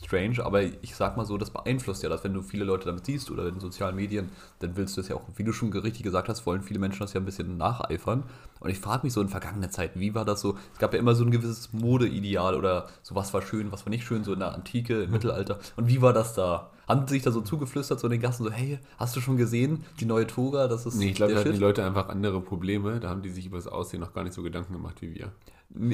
[0.00, 3.04] strange, aber ich sag mal so, das beeinflusst ja das, wenn du viele Leute damit
[3.04, 4.28] siehst oder in den sozialen Medien,
[4.60, 7.00] dann willst du es ja auch, wie du schon richtig gesagt hast, wollen viele Menschen
[7.00, 8.22] das ja ein bisschen nacheifern.
[8.60, 10.56] Und ich frage mich so in vergangener Zeit, wie war das so?
[10.72, 13.90] Es gab ja immer so ein gewisses Modeideal oder so, was war schön, was war
[13.90, 15.58] nicht schön, so in der Antike, im Mittelalter.
[15.76, 16.70] Und wie war das da?
[16.88, 19.84] Haben sich da so zugeflüstert, so in den Gassen, so, hey, hast du schon gesehen,
[20.00, 21.58] die neue Toga, das ist Nee, ich glaube, da hatten die?
[21.58, 22.98] Leute einfach andere Probleme.
[22.98, 25.32] Da haben die sich über das Aussehen noch gar nicht so Gedanken gemacht wie wir.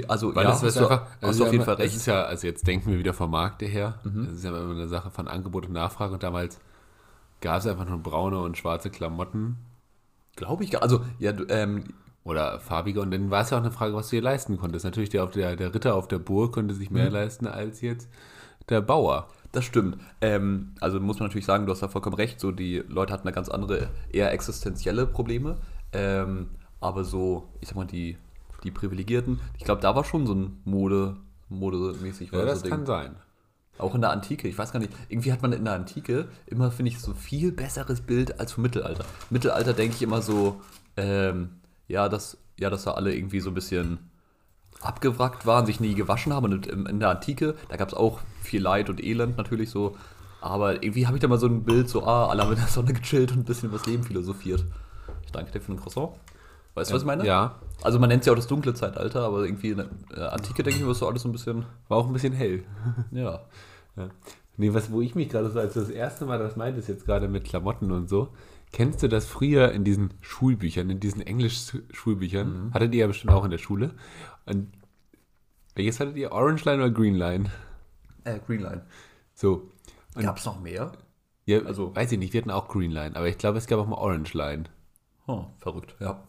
[0.09, 1.93] Also, Weil ja, das ist einfach, hast du auf jeden Fall recht.
[1.93, 1.97] Mhm.
[1.97, 3.99] ist ja, also jetzt denken wir wieder vom Markt her.
[4.29, 6.15] Es ist ja immer eine Sache von Angebot und Nachfrage.
[6.15, 6.61] Und damals
[7.41, 9.57] gab es einfach nur braune und schwarze Klamotten
[10.37, 11.85] Glaube ich gar Also, ja, du, ähm,
[12.25, 13.01] oder farbige.
[13.01, 14.85] Und dann war es ja auch eine Frage, was du dir leisten konntest.
[14.85, 16.97] Natürlich der, der, der Ritter auf der Burg konnte sich Mhm.
[16.97, 18.09] mehr leisten als jetzt
[18.69, 19.29] der Bauer.
[19.55, 19.99] Das stimmt.
[20.21, 23.29] Ähm, also muss man natürlich sagen, du hast da vollkommen recht, so die Leute hatten
[23.29, 25.59] eine ganz andere, eher existenzielle Probleme.
[25.93, 26.49] Ähm,
[26.81, 28.19] aber so, ich sag mal, die,
[28.65, 31.17] die Privilegierten, ich glaube, da war schon so ein Mode,
[31.51, 32.87] modemäßig Ja, war das so kann Ding.
[32.87, 33.17] sein.
[33.79, 36.73] Auch in der Antike, ich weiß gar nicht, irgendwie hat man in der Antike immer,
[36.73, 39.05] finde ich, so viel besseres Bild als vom Mittelalter.
[39.31, 40.61] Mittelalter denke ich immer so,
[40.97, 41.51] ähm,
[41.87, 43.99] ja, dass, ja, dass da alle irgendwie so ein bisschen
[44.81, 46.53] abgewrackt waren, sich nie gewaschen haben.
[46.53, 49.97] Und in der Antike, da gab es auch viel Leid und Elend natürlich so.
[50.41, 52.67] Aber irgendwie habe ich da mal so ein Bild, so, ah, alle haben in der
[52.67, 54.65] Sonne gechillt und ein bisschen über das Leben philosophiert.
[55.25, 56.11] Ich danke dir für den Croissant.
[56.75, 57.25] Weißt du, was ich meine?
[57.25, 59.85] Ja, Also man nennt es ja auch das dunkle Zeitalter, aber irgendwie in
[60.15, 62.65] der Antike, denke ich, war so alles so ein bisschen, war auch ein bisschen hell.
[63.13, 63.41] ja.
[63.97, 64.09] Ja.
[64.57, 67.29] Nee, was, wo ich mich gerade so, als das erste Mal das meintest, jetzt gerade
[67.29, 68.29] mit Klamotten und so,
[68.73, 72.71] kennst du das früher in diesen Schulbüchern, in diesen Englisch-Schulbüchern?
[72.75, 73.93] Hattet ihr ja bestimmt auch in der Schule.
[74.47, 74.73] Und
[75.75, 76.33] welches hattet ihr?
[76.33, 77.51] Orange Line oder Green Line?
[78.25, 78.83] Äh, Greenline.
[79.35, 79.71] So.
[80.15, 80.93] Und, Gab es noch mehr?
[81.47, 83.67] ja, also- also, weiß ich nicht, wir hatten auch Green Line, aber ich glaube, es
[83.67, 84.65] gab auch mal Orange Line.
[85.27, 86.23] Oh, verrückt, ja.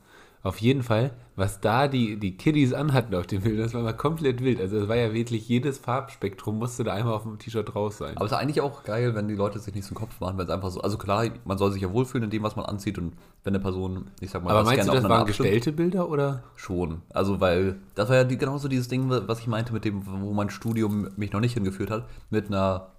[0.46, 3.98] Auf jeden Fall, was da die, die Kiddies anhatten auf dem Bild, das war mal
[3.98, 4.62] komplett wild.
[4.62, 8.16] Also es war ja wirklich, jedes Farbspektrum musste da einmal auf dem T-Shirt draus sein.
[8.16, 10.46] Aber es ist eigentlich auch geil, wenn die Leute sich nicht einen Kopf machen, wenn
[10.46, 13.00] es einfach so, also klar, man soll sich ja wohlfühlen in dem, was man anzieht
[13.00, 16.10] und wenn eine Person, ich sag mal, aber meinst du, das waren abstimmt, gestellte Bilder
[16.10, 16.44] oder?
[16.56, 17.02] Schon.
[17.10, 20.32] Also, weil das war ja die, genauso dieses Ding, was ich meinte, mit dem, wo
[20.32, 22.90] mein Studium mich noch nicht hingeführt hat, mit einer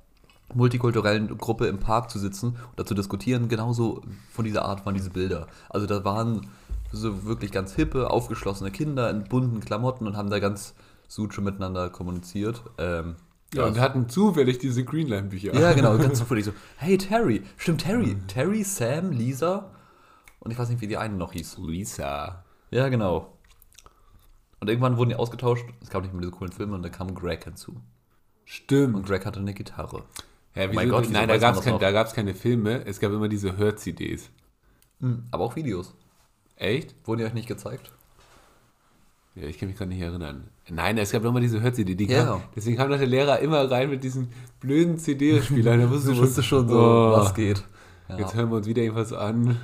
[0.52, 3.48] multikulturellen Gruppe im Park zu sitzen und dazu diskutieren.
[3.48, 5.46] Genauso von dieser Art waren diese Bilder.
[5.68, 6.48] Also, da waren
[6.92, 10.74] so wirklich ganz hippe, aufgeschlossene Kinder in bunten Klamotten und haben da ganz
[11.08, 12.62] suche miteinander kommuniziert.
[12.78, 13.16] Ähm,
[13.54, 15.54] Ja, und hatten zufällig diese Greenline-Bücher.
[15.54, 16.52] Ja, genau, ganz zufällig so.
[16.76, 17.42] Hey, Terry.
[17.56, 18.16] Stimmt, Terry.
[18.26, 19.70] Terry, Sam, Lisa
[20.40, 21.58] und ich weiß nicht, wie die eine noch hieß.
[21.58, 22.44] Lisa.
[22.70, 23.36] Ja, genau.
[24.60, 25.66] Und irgendwann wurden die ausgetauscht.
[25.82, 27.72] Es gab nicht mehr diese coolen Filme und dann kam Greg hinzu.
[27.72, 27.82] Und
[28.44, 29.06] Stimmt.
[29.06, 30.04] Greg hatte eine Gitarre.
[30.54, 31.78] Ja, Oh mein Gott, nein, da gab es kein,
[32.14, 34.30] keine Filme, es gab immer diese Hör-CDs.
[35.30, 35.94] Aber auch Videos.
[36.56, 36.94] Echt?
[37.04, 37.90] Wurden die euch nicht gezeigt?
[39.34, 40.48] Ja, ich kann mich gar nicht erinnern.
[40.70, 41.94] Nein, es gab immer diese Hör-CD.
[41.94, 42.24] Die Ja.
[42.24, 44.28] kam, deswegen kam doch der Lehrer immer rein mit diesen
[44.60, 45.78] blöden CD-Spielern.
[45.80, 47.62] Da wusste schon, schon so, oh, was geht.
[48.08, 48.18] Ja.
[48.18, 49.58] Jetzt hören wir uns wieder irgendwas an.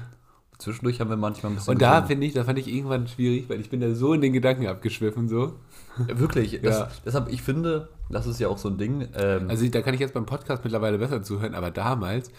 [0.59, 1.72] Zwischendurch haben wir manchmal ein bisschen.
[1.72, 4.20] Und da finde ich, da fand ich irgendwann schwierig, weil ich bin da so in
[4.20, 5.55] den Gedanken abgeschwiffen so.
[5.96, 6.52] Wirklich.
[6.62, 6.88] Das, Ja.
[7.07, 9.09] Deshalb, ich finde, das ist ja auch so ein Ding.
[9.16, 12.31] Ähm, Also da kann ich jetzt beim Podcast mittlerweile besser zuhören, aber damals,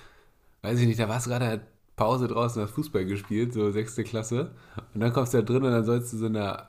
[0.61, 1.61] weiß ich nicht, da warst du gerade
[1.95, 4.51] Pause draußen, hast Fußball gespielt, so sechste Klasse.
[4.93, 6.63] Und dann kommst du da drin und dann sollst du so eine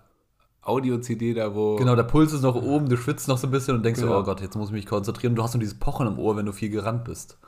[0.62, 1.76] Audio-CD da, wo...
[1.76, 4.12] Genau, der Puls ist noch oben, du schwitzt noch so ein bisschen und denkst Genau.
[4.12, 5.34] so, oh Gott, jetzt muss ich mich konzentrieren.
[5.34, 7.38] Du hast nur dieses Pochen im Ohr, wenn du viel gerannt bist.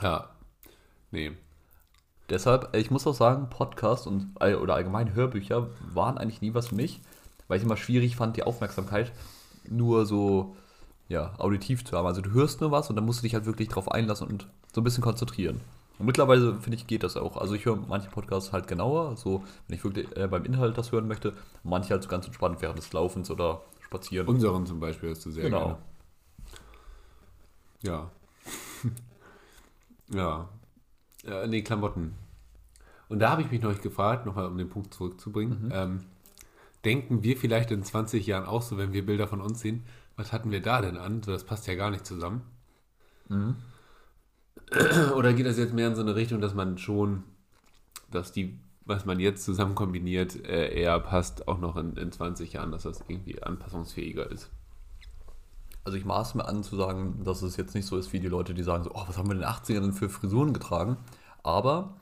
[0.00, 0.28] Ja.
[1.10, 1.32] Nee.
[2.30, 6.74] Deshalb, ich muss auch sagen, Podcast und oder allgemein Hörbücher waren eigentlich nie was für
[6.76, 7.00] mich,
[7.48, 9.12] weil ich immer schwierig fand, die Aufmerksamkeit
[9.68, 10.56] nur so
[11.08, 12.06] ja, auditiv zu haben.
[12.06, 14.48] Also du hörst nur was und dann musst du dich halt wirklich drauf einlassen und
[14.72, 15.60] so ein bisschen konzentrieren.
[15.98, 17.36] Und mittlerweile, finde ich, geht das auch.
[17.36, 20.90] Also ich höre manche Podcasts halt genauer, so wenn ich wirklich äh, beim Inhalt das
[20.92, 24.26] hören möchte, manche halt so ganz entspannt während des Laufens oder Spazieren.
[24.26, 25.64] Unseren zum Beispiel hast du sehr Genau.
[25.64, 25.78] gerne.
[27.82, 28.10] Ja.
[30.14, 30.48] ja.
[31.24, 32.14] Äh, nee, Klamotten.
[33.08, 35.70] Und da habe ich mich noch gefragt, nochmal um den Punkt zurückzubringen.
[35.72, 36.04] Ähm,
[36.84, 39.84] denken wir vielleicht in 20 Jahren auch so, wenn wir Bilder von uns sehen,
[40.16, 41.22] was hatten wir da denn an?
[41.22, 42.42] So, das passt ja gar nicht zusammen.
[45.16, 47.24] Oder geht das jetzt mehr in so eine Richtung, dass man schon,
[48.10, 52.54] dass die, was man jetzt zusammen kombiniert, äh, eher passt, auch noch in, in 20
[52.54, 54.50] Jahren, dass das irgendwie anpassungsfähiger ist?
[55.84, 58.28] Also ich maß mir an zu sagen, dass es jetzt nicht so ist wie die
[58.28, 60.96] Leute, die sagen so, oh, was haben wir in den 80ern denn für Frisuren getragen?
[61.42, 61.96] Aber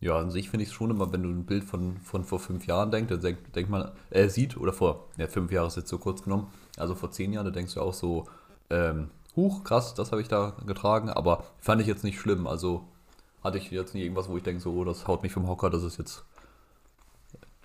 [0.00, 2.38] ja, an sich finde ich es schon immer, wenn du ein Bild von, von vor
[2.38, 5.76] fünf Jahren denkst, dann denkt denk man, äh, sieht, oder vor, ja, fünf Jahre ist
[5.76, 8.26] jetzt so kurz genommen, also vor zehn Jahren, da denkst du auch so,
[8.70, 12.86] ähm, huch, krass, das habe ich da getragen, aber fand ich jetzt nicht schlimm, also
[13.42, 15.70] hatte ich jetzt nie irgendwas, wo ich denke so, oh, das haut mich vom Hocker,
[15.70, 16.24] das ist jetzt,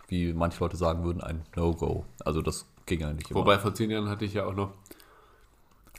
[0.07, 2.05] wie manche Leute sagen würden, ein No-Go.
[2.25, 3.39] Also das ging eigentlich immer.
[3.41, 4.69] Wobei vor zehn Jahren hatte ich ja auch noch.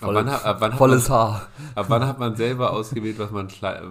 [0.00, 1.48] Ab Voll- wann, ab, wann hat volles man, Haar.
[1.74, 3.48] ab wann hat man selber ausgewählt, was man,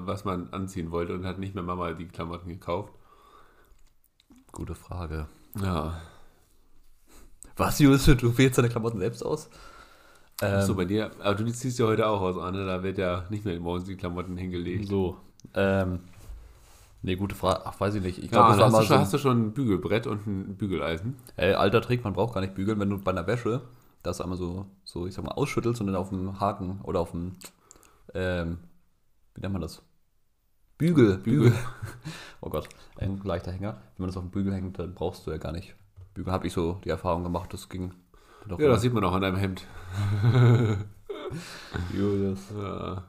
[0.07, 2.93] was man anziehen wollte und hat nicht mehr Mama die Klamotten gekauft?
[4.51, 5.27] Gute Frage.
[5.61, 6.01] Ja.
[7.55, 9.49] Was, Julius, du wählst deine Klamotten selbst aus?
[10.41, 13.25] Ähm, so, bei dir, aber du ziehst ja heute auch aus, Arne, da wird ja
[13.29, 14.87] nicht mehr morgens die Klamotten hingelegt.
[14.87, 15.17] So.
[15.55, 15.99] Ähm,
[17.01, 17.61] nee, gute Frage.
[17.65, 18.19] Ach, weiß ich nicht.
[18.23, 19.01] Ich Ja, glaube, war hast, mal du schon, so.
[19.01, 21.15] hast du schon ein Bügelbrett und ein Bügeleisen?
[21.37, 23.61] Ey, alter Trick, man braucht gar nicht bügeln, wenn du bei einer Wäsche
[24.03, 27.11] das einmal so, so, ich sag mal, ausschüttelst und dann auf dem Haken oder auf
[27.11, 27.35] dem,
[28.13, 28.59] ähm,
[29.35, 29.83] wie nennt man das?
[30.77, 31.53] Bügel, Bügel.
[32.41, 33.73] oh Gott, ein leichter Hänger.
[33.97, 35.75] Wenn man das auf dem Bügel hängt, dann brauchst du ja gar nicht
[36.13, 36.33] bügeln.
[36.33, 37.93] Habe ich so die Erfahrung gemacht, das ging.
[38.47, 39.65] Doch Ja, das sieht man auch an deinem Hemd.
[41.93, 42.39] Julius.
[42.57, 43.03] Ja,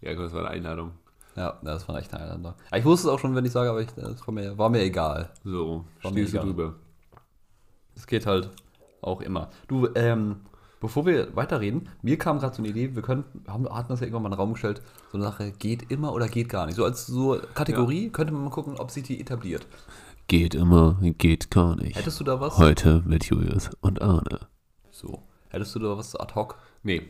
[0.00, 0.92] ja gut, das war eine Einladung.
[1.36, 2.54] Ja, das war echt ein Einander.
[2.74, 4.80] Ich wusste es auch schon, wenn ich sage, aber ich, das war mir, war mir
[4.80, 5.30] egal.
[5.44, 6.74] So, War stehst du drüber.
[7.94, 8.50] Es geht halt
[9.02, 9.50] auch immer.
[9.68, 10.36] Du, ähm,
[10.80, 14.06] bevor wir weiterreden, mir kam gerade so eine Idee, wir könnten, haben, hatten das ja
[14.06, 14.80] irgendwann mal in den Raum gestellt,
[15.12, 16.76] so eine Sache, geht immer oder geht gar nicht.
[16.76, 19.66] So als so Kategorie könnte man mal gucken, ob sich die etabliert.
[20.28, 21.96] Geht immer, geht gar nicht.
[21.96, 22.56] Hättest du da was?
[22.58, 24.40] Heute mit Julius und Arne.
[24.96, 25.22] So.
[25.50, 26.56] Hättest du da was ad hoc?
[26.82, 27.02] Nee.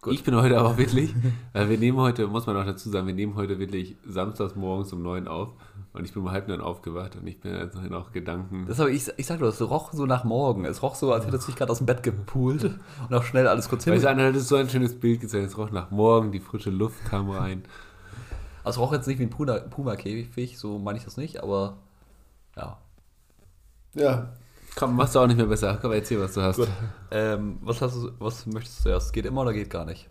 [0.00, 0.14] Gut.
[0.14, 1.12] Ich bin heute aber wirklich,
[1.52, 4.92] weil wir nehmen heute, muss man auch dazu sagen, wir nehmen heute wirklich samstags morgens
[4.92, 5.54] um neun auf
[5.92, 8.66] und ich bin um halb neun aufgewacht und ich bin jetzt noch in auch Gedanken.
[8.66, 10.64] Das habe ich, ich sag nur, es roch so nach morgen.
[10.66, 12.62] Es roch so, als hättest du dich gerade aus dem Bett gepoolt
[13.08, 14.00] und auch schnell alles kurz hin.
[14.00, 17.04] Du, Anne hat so ein schönes Bild gezeigt, es roch nach morgen, die frische Luft
[17.06, 17.64] kam rein.
[18.62, 21.76] Also roch jetzt nicht wie ein Puma- Puma-Käfig, so meine ich das nicht, aber
[22.56, 22.78] ja.
[23.94, 24.28] Ja.
[24.78, 25.78] Komm, machst du auch nicht mehr besser.
[25.80, 26.60] Komm, erzähl, was du hast.
[27.10, 29.12] Ähm, was, hast du, was möchtest du zuerst?
[29.12, 30.08] Geht immer oder geht gar nicht?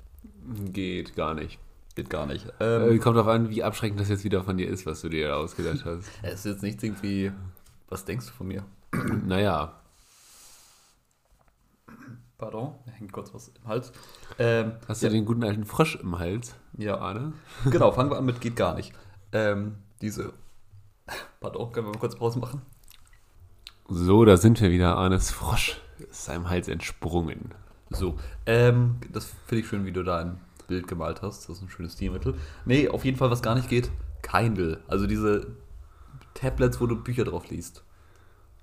[0.73, 1.57] Geht gar nicht.
[1.95, 2.45] Geht gar nicht.
[2.59, 5.09] Äh, Ähm, kommt drauf an, wie abschreckend das jetzt wieder von dir ist, was du
[5.09, 6.09] dir ausgedacht hast.
[6.21, 7.31] es ist jetzt nicht irgendwie.
[7.89, 8.63] Was denkst du von mir?
[9.25, 9.73] naja,
[12.37, 13.91] Pardon, hängt kurz was im Hals.
[14.37, 17.33] Ähm, hast ja, du den guten alten Frosch im Hals, Ja, Arne?
[17.65, 18.93] genau, fangen wir an mit geht gar nicht.
[19.31, 20.33] Ähm, diese.
[21.39, 22.61] Pardon, können wir mal kurz Pause machen?
[23.89, 24.97] So, da sind wir wieder.
[24.97, 27.53] Arnes Frosch ist seinem Hals entsprungen.
[27.89, 31.47] So, ähm, das finde ich schön, wie du da ein Bild gemalt hast.
[31.47, 32.35] Das ist ein schönes Stilmittel.
[32.65, 33.89] Nee, auf jeden Fall, was gar nicht geht,
[34.21, 34.81] Kindle.
[34.87, 35.47] Also diese
[36.33, 37.83] Tablets, wo du Bücher drauf liest.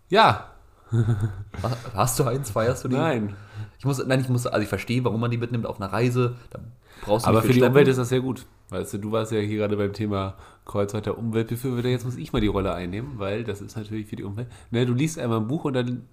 [0.08, 0.50] Ja,
[0.92, 2.50] Ha- Hast du eins?
[2.50, 2.94] Feierst du die?
[2.96, 3.34] nein.
[3.78, 6.36] Ich muss, nein, ich muss, also ich verstehe, warum man die mitnimmt auf einer Reise.
[6.50, 6.60] Da
[7.00, 7.62] brauchst du Aber für die.
[7.62, 8.46] Umwelt ist das sehr gut.
[8.70, 11.88] Weißt du, du warst ja hier gerade beim Thema Kreuzfahrt Umweltbefürworter.
[11.88, 14.48] Jetzt muss ich mal die Rolle einnehmen, weil das ist natürlich für die Umwelt.
[14.70, 16.06] Ne, du liest einmal ein Buch und dann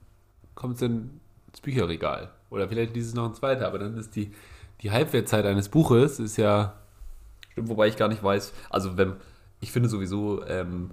[0.56, 2.32] kommt es ins Bücherregal.
[2.50, 4.32] Oder vielleicht liest es noch ein zweiter, aber dann ist die,
[4.82, 6.76] die Halbwertzeit eines Buches ist ja.
[7.52, 9.16] Stimmt, wobei ich gar nicht weiß, also wenn,
[9.60, 10.92] ich finde sowieso ähm,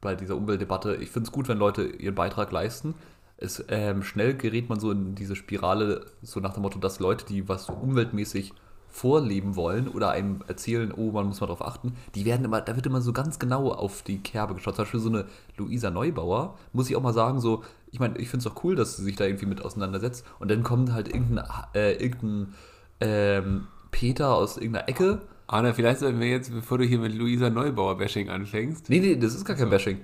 [0.00, 2.94] bei dieser Umweltdebatte, ich finde es gut, wenn Leute ihren Beitrag leisten.
[3.38, 7.26] Es, ähm, schnell gerät man so in diese Spirale, so nach dem Motto, dass Leute,
[7.26, 8.52] die was so umweltmäßig
[8.96, 12.76] vorleben wollen oder einem erzählen, oh, man muss mal drauf achten, die werden immer, da
[12.76, 14.76] wird immer so ganz genau auf die Kerbe geschaut.
[14.76, 15.26] Zum Beispiel so eine
[15.58, 18.74] Luisa Neubauer, muss ich auch mal sagen, so, ich meine, ich finde es auch cool,
[18.74, 22.54] dass sie sich da irgendwie mit auseinandersetzt und dann kommt halt irgendein, äh, irgendein
[23.00, 27.50] ähm, Peter aus irgendeiner Ecke Arne, vielleicht sollten wir jetzt, bevor du hier mit Luisa
[27.50, 28.90] Neubauer-Bashing anfängst.
[28.90, 30.00] Nee, nee, das ist gar kein Bashing.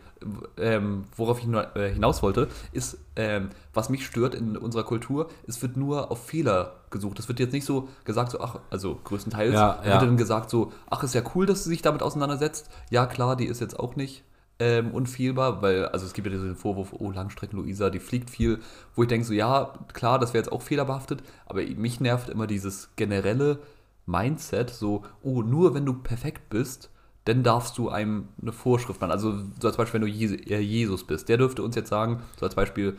[0.57, 5.29] Ähm, worauf ich nur, äh, hinaus wollte, ist, ähm, was mich stört in unserer Kultur,
[5.49, 7.19] es wird nur auf Fehler gesucht.
[7.19, 10.01] Es wird jetzt nicht so gesagt, so, ach, also größtenteils, Ja, wird ja.
[10.01, 12.71] dann gesagt, so, ach, ist ja cool, dass sie sich damit auseinandersetzt.
[12.91, 14.23] Ja, klar, die ist jetzt auch nicht
[14.61, 18.61] ähm, unfehlbar, weil, also es gibt ja diesen Vorwurf, oh, Langstrecken-Luisa, die fliegt viel,
[18.95, 22.47] wo ich denke, so, ja, klar, das wäre jetzt auch fehlerbehaftet, aber mich nervt immer
[22.47, 23.59] dieses generelle
[24.07, 26.91] Mindset, so, oh, nur wenn du perfekt bist,
[27.25, 29.13] dann darfst du einem eine Vorschrift machen.
[29.13, 32.47] Also so als Beispiel, wenn du äh, Jesus bist, der dürfte uns jetzt sagen, so
[32.47, 32.97] als Beispiel,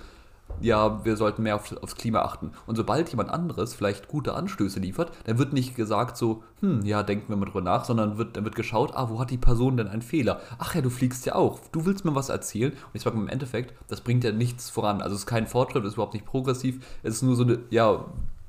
[0.62, 2.52] ja, wir sollten mehr auf, aufs Klima achten.
[2.68, 7.04] Und sobald jemand anderes vielleicht gute Anstöße liefert, dann wird nicht gesagt so, hm, ja,
[7.04, 9.78] denken wir mal drüber nach, sondern wird, dann wird geschaut, ah, wo hat die Person
[9.78, 10.42] denn einen Fehler?
[10.60, 11.60] Ach ja, du fliegst ja auch.
[11.72, 12.72] Du willst mir was erzählen.
[12.72, 15.02] Und ich sage mal im Endeffekt, das bringt ja nichts voran.
[15.02, 16.86] Also es ist kein Fortschritt, es ist überhaupt nicht progressiv.
[17.04, 18.06] Es ist nur so eine, ja,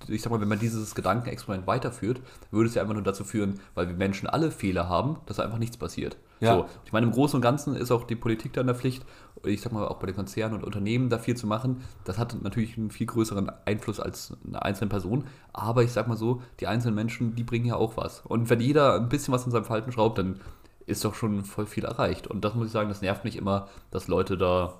[0.08, 3.60] ich sag mal, wenn man dieses Gedankenexperiment weiterführt, würde es ja einfach nur dazu führen,
[3.74, 6.16] weil wir Menschen alle Fehler haben, dass einfach nichts passiert.
[6.40, 6.56] Ja.
[6.56, 9.04] So, ich meine, im Großen und Ganzen ist auch die Politik da in der Pflicht,
[9.44, 11.82] ich sag mal auch bei den Konzernen und Unternehmen da viel zu machen.
[12.04, 15.24] Das hat natürlich einen viel größeren Einfluss als eine einzelne Person.
[15.52, 18.20] Aber ich sag mal so, die einzelnen Menschen, die bringen ja auch was.
[18.20, 20.40] Und wenn jeder ein bisschen was in seinem Verhalten schraubt, dann
[20.86, 22.26] ist doch schon voll viel erreicht.
[22.26, 24.74] Und das muss ich sagen, das nervt mich immer, dass Leute da,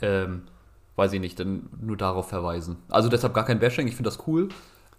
[0.00, 0.42] ähm,
[0.98, 2.76] weiß ich nicht, dann nur darauf verweisen.
[2.88, 4.48] Also deshalb gar kein Bashing, ich finde das cool.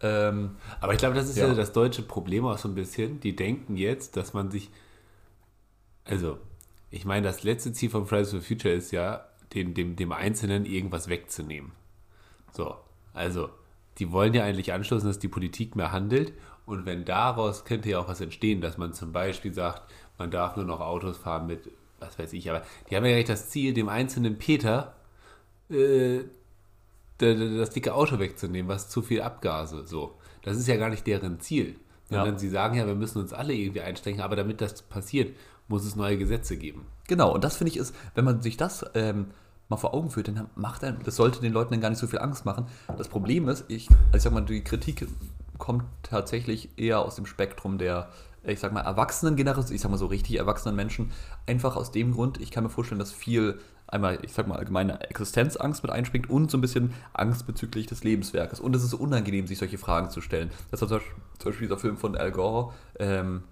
[0.01, 1.47] Ähm, Aber ich glaube, das ist ja.
[1.47, 1.53] Ja.
[1.53, 3.19] das deutsche Problem auch so ein bisschen.
[3.19, 4.69] Die denken jetzt, dass man sich.
[6.05, 6.39] Also,
[6.89, 10.65] ich meine, das letzte Ziel von Fridays for Future ist ja, dem, dem, dem Einzelnen
[10.65, 11.73] irgendwas wegzunehmen.
[12.53, 12.75] So,
[13.13, 13.49] also,
[13.97, 16.33] die wollen ja eigentlich anschließen, dass die Politik mehr handelt.
[16.65, 20.55] Und wenn daraus könnte ja auch was entstehen, dass man zum Beispiel sagt, man darf
[20.55, 23.73] nur noch Autos fahren mit, was weiß ich, aber die haben ja eigentlich das Ziel,
[23.73, 24.95] dem einzelnen Peter
[25.69, 26.23] äh,
[27.17, 29.85] das dicke Auto wegzunehmen, was zu viel Abgase.
[29.85, 31.75] So, das ist ja gar nicht deren Ziel.
[32.09, 32.39] Sondern Ja.
[32.39, 35.35] sie sagen ja, wir müssen uns alle irgendwie einstrengen, aber damit das passiert,
[35.67, 36.85] muss es neue Gesetze geben.
[37.07, 39.27] Genau, und das finde ich ist, wenn man sich das ähm,
[39.67, 42.07] mal vor Augen führt, dann macht ein, das sollte den Leuten dann gar nicht so
[42.07, 42.65] viel Angst machen.
[42.97, 45.07] Das Problem ist, ich, also ich sag mal, die Kritik
[45.59, 48.09] kommt tatsächlich eher aus dem Spektrum der,
[48.43, 51.11] ich sag mal, erwachsenen Generation, ich sag mal so richtig erwachsenen Menschen,
[51.45, 53.59] einfach aus dem Grund, ich kann mir vorstellen, dass viel
[53.91, 58.03] einmal, ich sag mal, allgemeine Existenzangst mit einspringt und so ein bisschen Angst bezüglich des
[58.03, 58.59] Lebenswerkes.
[58.59, 60.51] Und es ist unangenehm, sich solche Fragen zu stellen.
[60.71, 63.43] Das hat zum Beispiel, zum Beispiel dieser Film von Al Gore, ähm,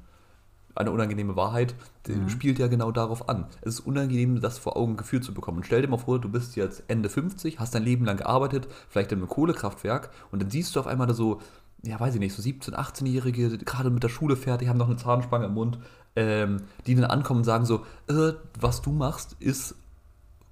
[0.77, 3.47] eine unangenehme Wahrheit, die spielt ja genau darauf an.
[3.61, 5.57] Es ist unangenehm, das vor Augen geführt zu bekommen.
[5.57, 8.67] Und stell dir mal vor, du bist jetzt Ende 50, hast dein Leben lang gearbeitet,
[8.89, 11.41] vielleicht in einem Kohlekraftwerk, und dann siehst du auf einmal da so,
[11.83, 14.97] ja, weiß ich nicht, so 17-, 18-Jährige, gerade mit der Schule fertig, haben noch eine
[14.97, 15.79] Zahnspange im Mund,
[16.15, 19.75] ähm, die dann ankommen und sagen so, äh, was du machst, ist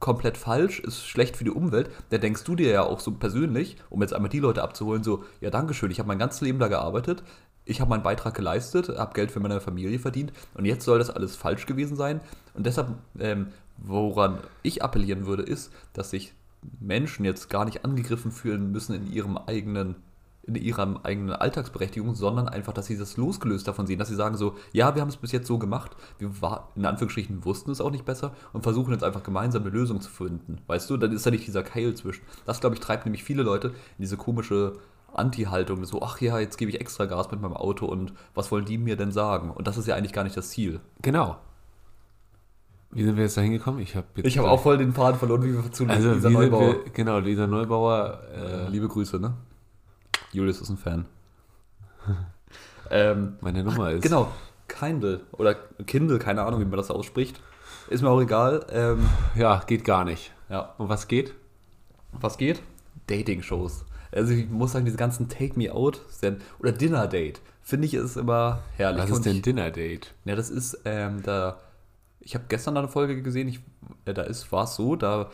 [0.05, 3.77] komplett falsch, ist schlecht für die Umwelt, da denkst du dir ja auch so persönlich,
[3.89, 6.67] um jetzt einmal die Leute abzuholen, so, ja, Dankeschön, ich habe mein ganzes Leben da
[6.67, 7.23] gearbeitet,
[7.65, 11.09] ich habe meinen Beitrag geleistet, habe Geld für meine Familie verdient und jetzt soll das
[11.09, 12.21] alles falsch gewesen sein.
[12.53, 16.35] Und deshalb, ähm, woran ich appellieren würde, ist, dass sich
[16.79, 19.95] Menschen jetzt gar nicht angegriffen fühlen müssen in ihrem eigenen
[20.47, 24.37] in ihrer eigenen Alltagsberechtigung, sondern einfach, dass sie das losgelöst davon sehen, dass sie sagen
[24.37, 27.81] so, ja, wir haben es bis jetzt so gemacht, wir war, in Anführungsstrichen wussten es
[27.81, 30.59] auch nicht besser und versuchen jetzt einfach gemeinsam eine Lösung zu finden.
[30.67, 32.23] Weißt du, dann ist da nicht dieser Keil zwischen.
[32.45, 34.73] Das, glaube ich, treibt nämlich viele Leute in diese komische
[35.13, 38.65] Anti-Haltung, so, ach ja, jetzt gebe ich extra Gas mit meinem Auto und was wollen
[38.65, 39.49] die mir denn sagen?
[39.49, 40.79] Und das ist ja eigentlich gar nicht das Ziel.
[41.01, 41.37] Genau.
[42.91, 43.81] Wie sind wir jetzt da hingekommen?
[43.81, 46.61] Ich habe Ich habe auch voll den Faden verloren, wie wir zu also sind Neubauer.
[46.61, 49.33] wir, genau, Lisa Neubauer, äh, liebe Grüße, ne?
[50.35, 51.05] Julius ist ein Fan.
[52.89, 54.03] ähm, meine Nummer ist.
[54.03, 54.31] Genau,
[54.67, 57.39] Kindle oder Kindle, keine Ahnung, wie man das ausspricht.
[57.89, 58.65] Ist mir auch egal.
[58.69, 60.31] Ähm, Ja, geht gar nicht.
[60.49, 61.33] ja, Und was geht?
[62.21, 62.61] was geht?
[63.07, 63.85] Dating-Shows.
[64.11, 66.01] Also ich muss sagen, diese ganzen Take Me Out
[66.59, 69.03] oder Dinner Date, finde ich ist immer herrlich.
[69.03, 70.13] Was ist denn ich, Dinner Date?
[70.23, 71.59] Ja, das ist ähm, da.
[72.21, 73.47] Ich habe gestern eine Folge gesehen.
[73.47, 73.59] Ich,
[74.05, 75.29] äh, da ist war es so, da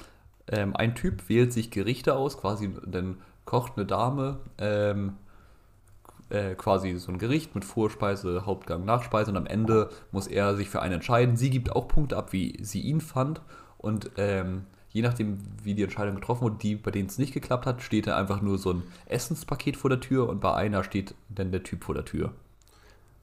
[0.48, 5.14] ähm, ein Typ wählt sich Gerichte aus, quasi dann kocht eine Dame ähm,
[6.30, 10.70] äh, quasi so ein Gericht mit Vorspeise, Hauptgang, Nachspeise und am Ende muss er sich
[10.70, 11.36] für einen entscheiden.
[11.36, 13.42] Sie gibt auch Punkte ab, wie sie ihn fand
[13.78, 17.66] und ähm, je nachdem, wie die Entscheidung getroffen wurde, die, bei denen es nicht geklappt
[17.66, 21.16] hat, steht da einfach nur so ein Essenspaket vor der Tür und bei einer steht
[21.30, 22.32] dann der Typ vor der Tür.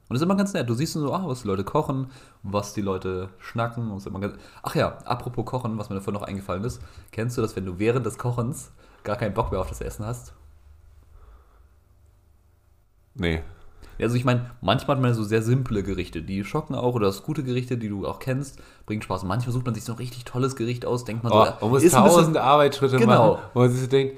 [0.09, 0.67] Und das ist immer ganz nett.
[0.67, 2.07] Du siehst so, ah, was die Leute kochen,
[2.41, 3.91] was die Leute schnacken.
[3.91, 6.81] Und ist immer ganz Ach ja, apropos Kochen, was mir davon noch eingefallen ist.
[7.11, 8.71] Kennst du das, wenn du während des Kochens
[9.03, 10.33] gar keinen Bock mehr auf das Essen hast?
[13.15, 13.41] Nee.
[14.01, 17.23] Also ich meine, manchmal hat man so sehr simple Gerichte, die schocken auch, oder das
[17.23, 19.23] gute Gerichte, die du auch kennst, bringen Spaß.
[19.23, 21.69] Manchmal sucht man sich so ein richtig tolles Gericht aus, denkt man Oh, so, man
[21.71, 23.33] muss ist ein bisschen- tausend Arbeitsschritte Genau.
[23.33, 24.15] machen, wo man sich so denkt,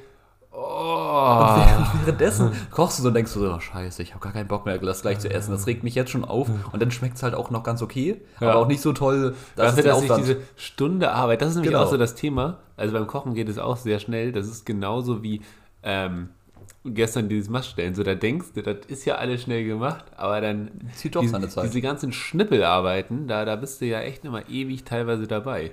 [0.52, 0.58] oh.
[0.58, 4.34] Und während- währenddessen kochst du so und denkst du so, oh, scheiße, ich habe gar
[4.34, 5.52] keinen Bock mehr, das gleich zu essen.
[5.52, 6.50] Das regt mich jetzt schon auf.
[6.72, 8.50] Und dann schmeckt es halt auch noch ganz okay, Ja.
[8.52, 11.72] aber auch nicht so toll, Dafür, es den dass diese Stunde Arbeit, das ist nämlich
[11.72, 11.84] Genau.
[11.84, 12.60] auch so das Thema.
[12.78, 14.32] Also beim Kochen geht es auch sehr schnell.
[14.32, 15.42] Das ist genauso wie
[15.84, 16.30] ähm,
[16.84, 17.94] gestern dieses Maststellen.
[17.96, 21.34] So, da denkst du, das ist ja alles schnell gemacht, aber dann Zieht doch diese,
[21.34, 21.66] seine Zeit.
[21.66, 25.72] diese ganzen Schnippelarbeiten, da, da bist du ja echt immer ewig teilweise dabei.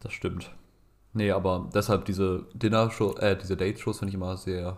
[0.00, 0.50] Das stimmt.
[1.12, 4.76] Nee, aber deshalb diese Dinner-Show, äh, diese Date-Shows finde ich immer sehr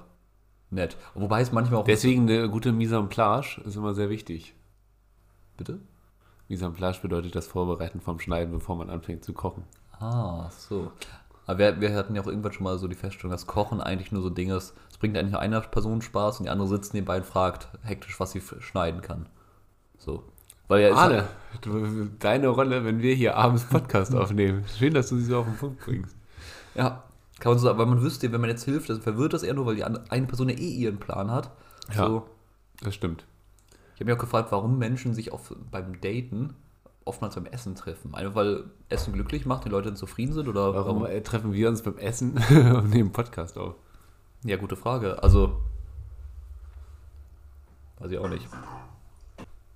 [0.71, 0.97] nett.
[1.15, 1.85] Wobei es manchmal auch.
[1.85, 4.55] Deswegen eine gute Mise en place ist immer sehr wichtig.
[5.57, 5.81] Bitte?
[6.49, 9.65] Mise en place bedeutet das Vorbereiten vom Schneiden, bevor man anfängt zu kochen.
[10.01, 10.91] Ah, so.
[11.47, 14.13] Aber wir, wir hatten ja auch irgendwann schon mal so die Feststellung, dass Kochen eigentlich
[14.13, 14.75] nur so ein Ding ist.
[14.91, 18.19] Es bringt eigentlich nur einer Person Spaß und die andere sitzt nebenbei und fragt hektisch,
[18.19, 19.29] was sie schneiden kann.
[19.99, 20.25] So.
[20.69, 21.25] Weil ja, Arne,
[21.61, 24.65] du, deine Rolle, wenn wir hier abends Podcast aufnehmen.
[24.79, 26.17] Schön, dass du sie so auf den Punkt bringst.
[26.75, 27.05] Ja,
[27.39, 29.55] kann man so sagen, weil man wüsste, wenn man jetzt hilft, dann verwirrt das eher
[29.55, 31.51] nur, weil die eine Person ja eh ihren Plan hat.
[31.95, 32.07] Ja.
[32.07, 32.27] So,
[32.83, 33.25] Das stimmt.
[33.95, 36.55] ich habe mich auch gefragt, warum Menschen sich auf, beim Daten
[37.05, 38.15] oftmals beim Essen treffen.
[38.15, 41.69] Einfach weil Essen glücklich macht, die Leute dann zufrieden sind oder Warum äh, treffen wir
[41.69, 43.75] uns beim Essen und nehmen Podcast auf?
[44.45, 45.23] Ja, gute Frage.
[45.23, 45.61] Also,
[47.99, 48.47] weiß ich auch nicht.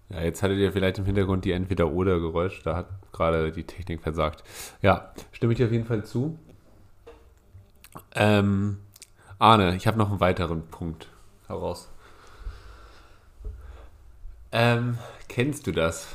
[0.08, 2.62] Ja, jetzt hattet ihr vielleicht im Hintergrund die Entweder-Oder-Geräusch.
[2.62, 4.44] Da hat gerade die Technik versagt.
[4.82, 6.38] Ja, stimme ich dir auf jeden Fall zu.
[8.14, 8.78] Ähm,
[9.38, 11.08] Arne, ich habe noch einen weiteren Punkt.
[11.46, 11.88] Heraus.
[14.52, 16.06] Ähm, kennst du das?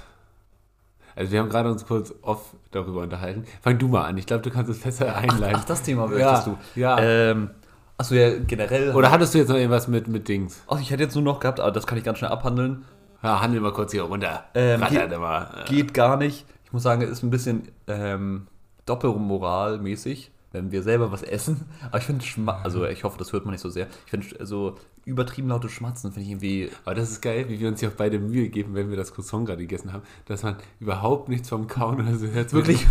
[1.15, 3.45] Also wir haben gerade uns kurz off darüber unterhalten.
[3.61, 4.17] Fang du mal an.
[4.17, 5.57] Ich glaube, du kannst es besser einleiten.
[5.61, 6.57] Ach, das Thema Ja, möchtest du.
[6.79, 6.97] ja.
[6.99, 7.49] Ähm,
[7.97, 8.95] achso, ja, generell.
[8.95, 10.63] Oder hattest du jetzt noch irgendwas mit, mit Dings?
[10.67, 12.85] Ach, ich hätte jetzt nur noch gehabt, aber das kann ich ganz schnell abhandeln.
[13.21, 14.45] Ja, handel mal kurz hier runter.
[14.55, 15.49] Ähm, geht- immer.
[15.67, 16.45] Geht gar nicht.
[16.65, 18.47] Ich muss sagen, ist ein bisschen ähm,
[18.87, 20.31] Doppelmoral-mäßig.
[20.51, 21.65] Wenn wir selber was essen.
[21.87, 22.25] Aber ich finde,
[22.63, 23.87] also ich hoffe, das hört man nicht so sehr.
[24.05, 26.69] Ich finde, so übertrieben laute Schmatzen finde ich irgendwie.
[26.85, 29.13] Aber das ist geil, wie wir uns hier auch beide Mühe geben, wenn wir das
[29.13, 32.53] Croissant gerade gegessen haben, dass man überhaupt nichts vom Kauen oder so hört.
[32.53, 32.85] Wirklich,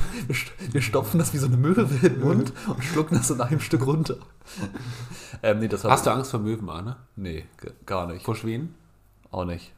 [0.72, 3.60] wir stopfen das wie so eine Möwe in den Mund und schlucken das in einem
[3.60, 4.16] Stück runter.
[5.42, 6.96] ähm, nee, Hast du Angst vor Möwen, Arne?
[7.16, 7.44] Nee,
[7.86, 8.24] gar nicht.
[8.24, 8.74] Vor Schweden?
[9.30, 9.72] Auch nicht.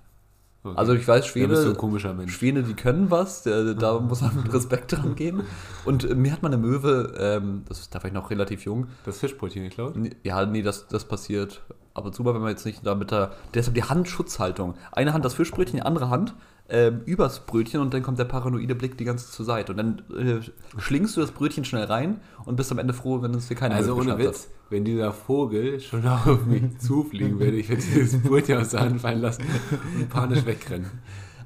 [0.65, 0.77] Okay.
[0.77, 2.35] Also ich weiß, Schwede, komischer Mensch.
[2.35, 5.43] Schwede, die können was, da, da muss man mit Respekt dran gehen.
[5.85, 8.87] Und äh, mir hat mal eine Möwe, ähm, das ist da vielleicht noch relativ jung.
[9.05, 9.95] Das Fischbrötchen geklaut?
[10.23, 11.63] Ja, nee, das, das passiert
[11.95, 14.75] ab und zu mal, wenn man jetzt nicht da mit der, deshalb die Handschutzhaltung.
[14.93, 16.35] Eine Hand das Fischbrötchen, die andere Hand
[16.69, 19.73] ähm, übers Brötchen und dann kommt der paranoide Blick die ganze zur Seite.
[19.73, 20.41] Und dann äh,
[20.81, 23.75] schlingst du das Brötchen schnell rein und bist am Ende froh, wenn es dir keine
[23.75, 24.51] Also ohne Witz, hat.
[24.71, 29.01] wenn dieser Vogel schon auf mich zufliegen würde, ich würde dieses Brötchen aus der Hand
[29.01, 29.45] fallen lassen
[29.99, 30.91] und panisch wegrennen.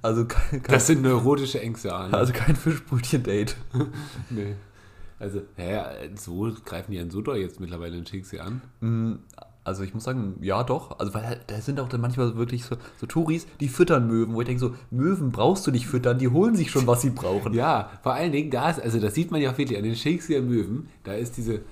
[0.02, 2.14] Also kein, kein, das sind neurotische Ängste, Arne.
[2.14, 3.56] Also kein Fischbrötchen-Date.
[4.30, 4.54] nee.
[5.18, 8.62] Also, naja, so greifen die an so doll jetzt mittlerweile in Schicksal an.
[8.80, 9.14] Mm,
[9.66, 10.98] also ich muss sagen, ja doch.
[11.00, 14.40] Also weil da sind auch dann manchmal wirklich so, so Touris, die füttern Möwen, wo
[14.40, 17.52] ich denke so, Möwen brauchst du nicht füttern, die holen sich schon, was sie brauchen.
[17.52, 19.96] ja, vor allen Dingen, da ist, also das sieht man ja auch wirklich an den
[19.96, 21.62] Shakespeare-Möwen, da ist diese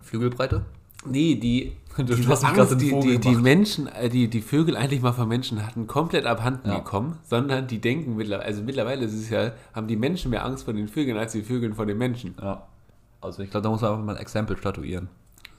[0.00, 0.64] Flügelbreite?
[1.04, 5.12] Nee, die, du hast Angst, die, die, die, Menschen, äh, die, die Vögel eigentlich mal
[5.12, 6.78] von Menschen hatten, komplett abhanden ja.
[6.78, 10.64] gekommen, sondern die denken mittlerweile, also mittlerweile ist es ja, haben die Menschen mehr Angst
[10.64, 12.34] vor den Vögeln als die Vögel vor den Menschen.
[12.40, 12.66] Ja.
[13.20, 15.08] Also ich glaube, da muss man einfach mal ein Exempel statuieren.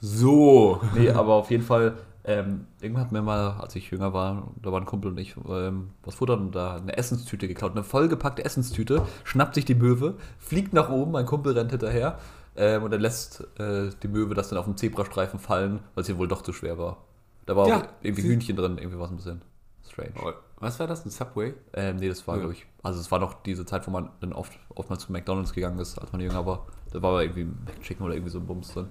[0.02, 0.82] So.
[0.96, 4.72] Nee, aber auf jeden Fall, ähm, irgendwann hat mir mal, als ich jünger war, da
[4.72, 7.72] war ein Kumpel und ich ähm, was futtern und da eine Essenstüte geklaut.
[7.74, 12.18] Eine vollgepackte Essenstüte, schnappt sich die Möwe, fliegt nach oben, mein Kumpel rennt hinterher
[12.56, 16.18] ähm, und dann lässt äh, die Möwe das dann auf dem Zebrastreifen fallen, weil sie
[16.18, 16.98] wohl doch zu schwer war.
[17.46, 19.42] Da war ja, irgendwie Hühnchen drin, irgendwie was ein bisschen
[19.90, 20.12] strange.
[20.22, 21.54] Oh, was war das, ein Subway?
[21.74, 22.42] Ähm, nee, das war, ja.
[22.42, 25.54] glaube ich, also es war noch diese Zeit, wo man dann oft, oftmals zu McDonalds
[25.54, 26.68] gegangen ist, als man jünger war.
[26.92, 28.88] Da war aber irgendwie McChicken oder irgendwie so ein Bums drin.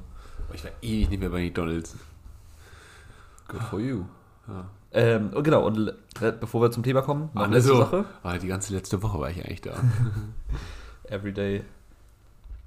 [0.53, 1.97] Ich war ewig nicht mehr bei McDonalds.
[3.49, 4.05] Good for you.
[4.47, 4.67] Ja.
[4.93, 5.95] Ähm, und genau, und
[6.41, 7.79] bevor wir zum Thema kommen, noch eine letzte so.
[7.79, 8.05] Sache.
[8.23, 9.75] Ah, die ganze letzte Woche war ich eigentlich da.
[11.05, 11.63] Everyday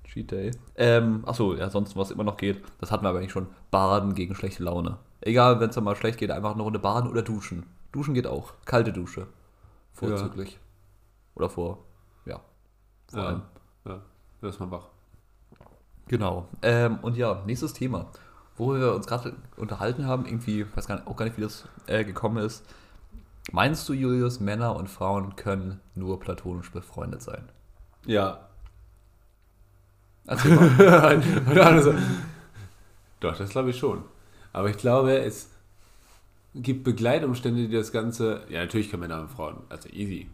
[0.04, 0.52] Cheat Day.
[0.76, 3.48] Ähm, achso, ja, sonst was immer noch geht, das hatten wir aber eigentlich schon.
[3.72, 4.98] Baden gegen schlechte Laune.
[5.22, 7.64] Egal, wenn es mal schlecht geht, einfach eine Runde baden oder duschen.
[7.92, 8.54] Duschen geht auch.
[8.66, 9.28] Kalte Dusche.
[9.94, 10.54] Vorzüglich.
[10.54, 10.60] Ja.
[11.36, 11.80] Oder vor,
[12.26, 12.42] ja.
[13.08, 13.42] Vor ja, allem.
[13.86, 14.02] Ja,
[14.42, 14.88] da ist man wach.
[16.08, 16.48] Genau.
[16.62, 18.12] Ähm, und ja, nächstes Thema,
[18.58, 21.68] wo wir uns gerade unterhalten haben, irgendwie, weiß gar nicht, auch gar nicht, wie das
[21.88, 22.66] äh, gekommen ist.
[23.52, 27.50] Meinst du, Julius, Männer und Frauen können nur platonisch befreundet sein?
[28.06, 28.48] Ja.
[30.26, 31.22] Erzähl mal.
[33.20, 34.04] Doch, das glaube ich schon.
[34.54, 35.50] Aber ich glaube, es
[36.54, 38.42] gibt Begleitumstände, die das Ganze.
[38.50, 39.58] Ja, natürlich können Männer und Frauen.
[39.70, 40.28] Also easy.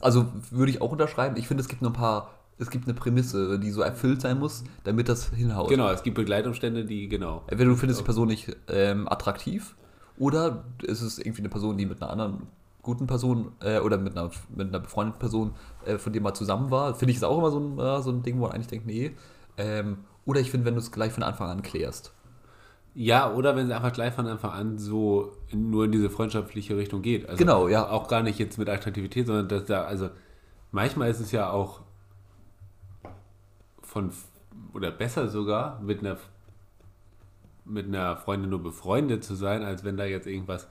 [0.00, 1.36] Also würde ich auch unterschreiben.
[1.36, 4.38] Ich finde, es gibt nur ein paar es gibt eine Prämisse, die so erfüllt sein
[4.38, 5.68] muss, damit das hinhaut.
[5.68, 7.42] Genau, es gibt Begleitumstände, die, genau.
[7.48, 9.74] Entweder du findest die Person nicht ähm, attraktiv
[10.18, 12.46] oder es ist irgendwie eine Person, die mit einer anderen
[12.82, 15.54] guten Person äh, oder mit einer, mit einer befreundeten Person,
[15.86, 16.94] äh, von dem mal zusammen war.
[16.94, 18.86] Finde ich ist auch immer so ein, äh, so ein Ding, wo man eigentlich denkt,
[18.86, 19.12] nee.
[19.56, 22.12] Ähm, oder ich finde, wenn du es gleich von Anfang an klärst.
[22.94, 27.00] Ja, oder wenn es einfach gleich von Anfang an so nur in diese freundschaftliche Richtung
[27.00, 27.26] geht.
[27.26, 27.88] Also genau, ja.
[27.88, 30.10] Auch gar nicht jetzt mit Attraktivität, sondern dass da, also
[30.72, 31.80] manchmal ist es ja auch
[33.82, 34.10] von,
[34.74, 36.18] oder besser sogar, mit einer,
[37.64, 40.68] mit einer Freundin nur befreundet zu sein, als wenn da jetzt irgendwas,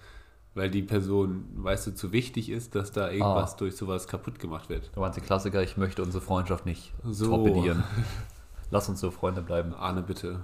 [0.54, 3.58] weil die Person, weißt du, zu wichtig ist, dass da irgendwas ah.
[3.58, 4.96] durch sowas kaputt gemacht wird.
[4.96, 7.28] Meinst die Klassiker, ich möchte unsere Freundschaft nicht so.
[7.28, 7.84] torpedieren.
[8.70, 9.74] Lass uns so Freunde bleiben.
[9.74, 10.42] Arne, bitte.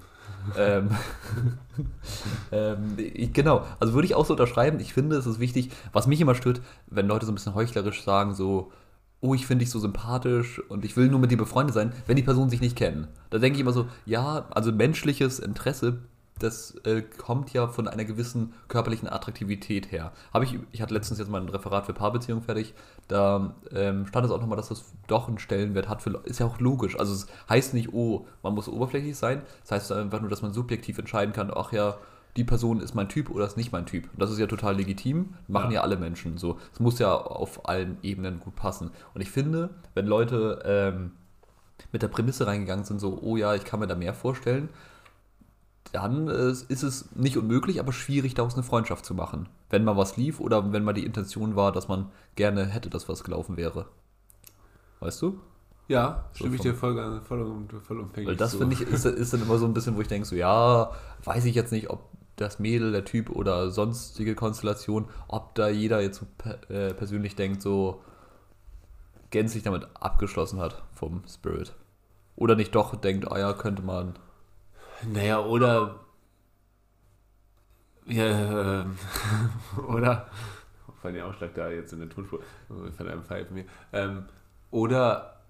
[0.58, 0.90] Ähm,
[2.52, 4.80] ähm, ich, genau, also würde ich auch so unterschreiben.
[4.80, 8.04] Ich finde, es ist wichtig, was mich immer stört, wenn Leute so ein bisschen heuchlerisch
[8.04, 8.72] sagen, so,
[9.20, 12.16] oh, ich finde dich so sympathisch und ich will nur mit dir befreundet sein, wenn
[12.16, 13.08] die Personen sich nicht kennen.
[13.30, 16.00] Da denke ich immer so, ja, also menschliches Interesse,
[16.40, 20.12] das äh, kommt ja von einer gewissen körperlichen Attraktivität her.
[20.34, 22.74] Habe ich, ich hatte letztens jetzt mal ein Referat für Paarbeziehungen fertig,
[23.08, 26.46] da ähm, stand es auch nochmal, dass das doch einen Stellenwert hat für, ist ja
[26.46, 27.00] auch logisch.
[27.00, 30.54] Also es heißt nicht, oh, man muss oberflächlich sein, das heißt einfach nur, dass man
[30.54, 31.98] subjektiv entscheiden kann, ach ja,
[32.38, 34.10] die Person ist mein Typ oder ist nicht mein Typ.
[34.16, 36.60] Das ist ja total legitim, machen ja, ja alle Menschen so.
[36.72, 38.92] Es muss ja auf allen Ebenen gut passen.
[39.16, 41.14] Und ich finde, wenn Leute ähm,
[41.92, 44.70] mit der Prämisse reingegangen sind, so, oh ja, ich kann mir da mehr vorstellen,
[45.92, 49.50] dann äh, ist es nicht unmöglich, aber schwierig, daraus eine Freundschaft zu machen.
[49.70, 53.08] Wenn mal was lief oder wenn mal die Intention war, dass man gerne hätte, dass
[53.08, 53.86] was gelaufen wäre.
[55.00, 55.40] Weißt du?
[55.88, 58.58] Ja, so stimme ich dir voll, voll, voll umfänglich Weil das so.
[58.58, 60.92] finde ich, ist, ist dann immer so ein bisschen, wo ich denke, so, ja,
[61.24, 66.02] weiß ich jetzt nicht, ob das Mädel, der Typ oder sonstige Konstellation, ob da jeder
[66.02, 68.02] jetzt so äh, persönlich denkt, so,
[69.30, 71.74] gänzlich damit abgeschlossen hat vom Spirit.
[72.36, 74.14] Oder nicht doch denkt, ah ja, könnte man.
[75.06, 76.00] Naja, oder.
[78.06, 78.98] Ja, ähm,
[79.88, 80.30] oder.
[81.02, 82.42] Von den Ausschlag da jetzt in der Tonspur.
[82.68, 83.66] Von einem Pfeifen mir.
[83.94, 84.26] Ähm,
[84.72, 85.42] oder.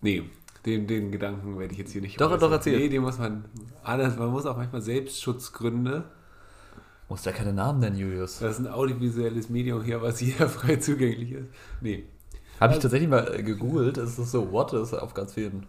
[0.00, 0.24] Nee,
[0.66, 2.78] den, den Gedanken werde ich jetzt hier nicht Doch, doch, erzähl.
[2.78, 3.44] Nee, den muss man.
[3.82, 6.04] Alles, man muss auch manchmal Selbstschutzgründe.
[7.08, 8.38] Muss ja keine Namen nennen, Julius.
[8.38, 11.48] Das ist ein audiovisuelles Medium hier, was hier frei zugänglich ist.
[11.80, 12.04] Nee.
[12.60, 13.98] Habe ich tatsächlich mal äh, gegoogelt.
[13.98, 14.72] Es ist so, what?
[14.72, 15.66] Ist auf ganz vielen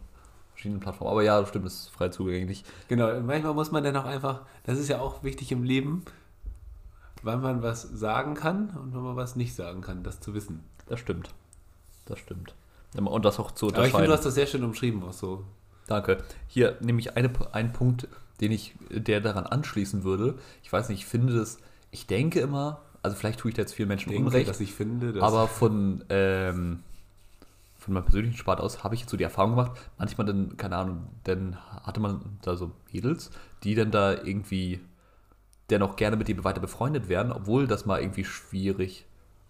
[0.52, 1.12] verschiedenen Plattformen.
[1.12, 2.64] Aber ja, stimmt, es ist frei zugänglich.
[2.88, 6.04] Genau, manchmal muss man dann auch einfach, das ist ja auch wichtig im Leben,
[7.24, 10.64] wann man was sagen kann und wann man was nicht sagen kann, das zu wissen.
[10.88, 11.30] Das stimmt.
[12.06, 12.54] Das stimmt.
[12.96, 14.08] Und das auch zu Aber ich finde, unterscheiden.
[14.08, 15.44] du hast das sehr schön umschrieben, auch so.
[15.88, 16.24] Danke.
[16.48, 18.08] Hier nämlich eine, ein Punkt,
[18.40, 20.36] den ich, der daran anschließen würde.
[20.64, 21.58] Ich weiß nicht, ich finde das,
[21.92, 24.74] ich denke immer, also vielleicht tue ich da jetzt vielen Menschen Denke, Unrecht, dass ich
[24.74, 26.80] finde, dass aber von, ähm,
[27.76, 30.78] von meinem persönlichen Spart aus habe ich jetzt so die Erfahrung gemacht, manchmal dann, keine
[30.78, 33.30] Ahnung, dann hatte man da so Mädels,
[33.64, 34.80] die dann da irgendwie
[35.70, 39.06] dennoch gerne mit dir weiter befreundet werden, obwohl das mal irgendwie schwierig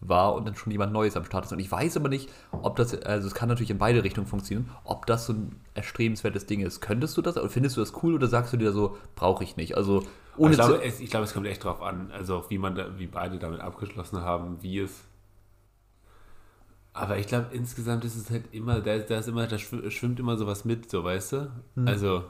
[0.08, 1.52] war und dann schon jemand Neues am Start ist.
[1.54, 4.70] Und ich weiß aber nicht, ob das, also es kann natürlich in beide Richtungen funktionieren,
[4.84, 6.82] ob das so ein erstrebenswertes Ding ist.
[6.82, 7.38] Könntest du das?
[7.38, 9.76] Oder findest du das cool oder sagst du dir so, brauche ich nicht?
[9.78, 10.04] Also
[10.38, 12.98] ohne ich, glaube, es, ich glaube, es kommt echt drauf an, also wie man da,
[12.98, 15.04] wie beide damit abgeschlossen haben, wie es.
[16.94, 20.20] Aber ich glaube, insgesamt ist es halt immer, da, da ist immer, da schw- schwimmt
[20.20, 21.52] immer sowas mit, so weißt du?
[21.86, 22.24] Also,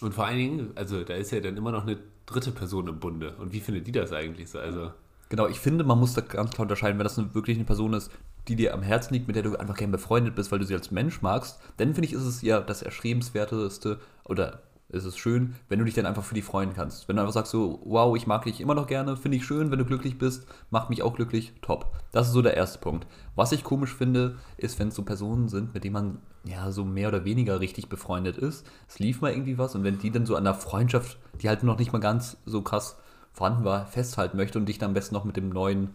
[0.00, 3.00] und vor allen Dingen, also da ist ja dann immer noch eine dritte Person im
[3.00, 3.36] Bunde.
[3.36, 4.58] Und wie findet die das eigentlich so?
[4.58, 4.92] Also,
[5.30, 7.94] Genau, ich finde, man muss da ganz klar unterscheiden, wenn das eine, wirklich eine Person
[7.94, 8.10] ist,
[8.48, 10.74] die dir am Herzen liegt, mit der du einfach gerne befreundet bist, weil du sie
[10.74, 15.54] als Mensch magst, dann finde ich, ist es ja das Erstrebenswerteste oder ist es schön,
[15.68, 17.06] wenn du dich dann einfach für die freuen kannst.
[17.06, 19.70] Wenn du einfach sagst so, wow, ich mag dich immer noch gerne, finde ich schön,
[19.70, 21.94] wenn du glücklich bist, macht mich auch glücklich, top.
[22.10, 23.06] Das ist so der erste Punkt.
[23.36, 26.84] Was ich komisch finde, ist, wenn es so Personen sind, mit denen man ja so
[26.84, 28.66] mehr oder weniger richtig befreundet ist.
[28.88, 31.62] Es lief mal irgendwie was und wenn die dann so an der Freundschaft, die halt
[31.62, 32.96] noch nicht mal ganz so krass
[33.32, 35.94] vorhanden war, festhalten möchte und dich dann am besten noch mit dem neuen,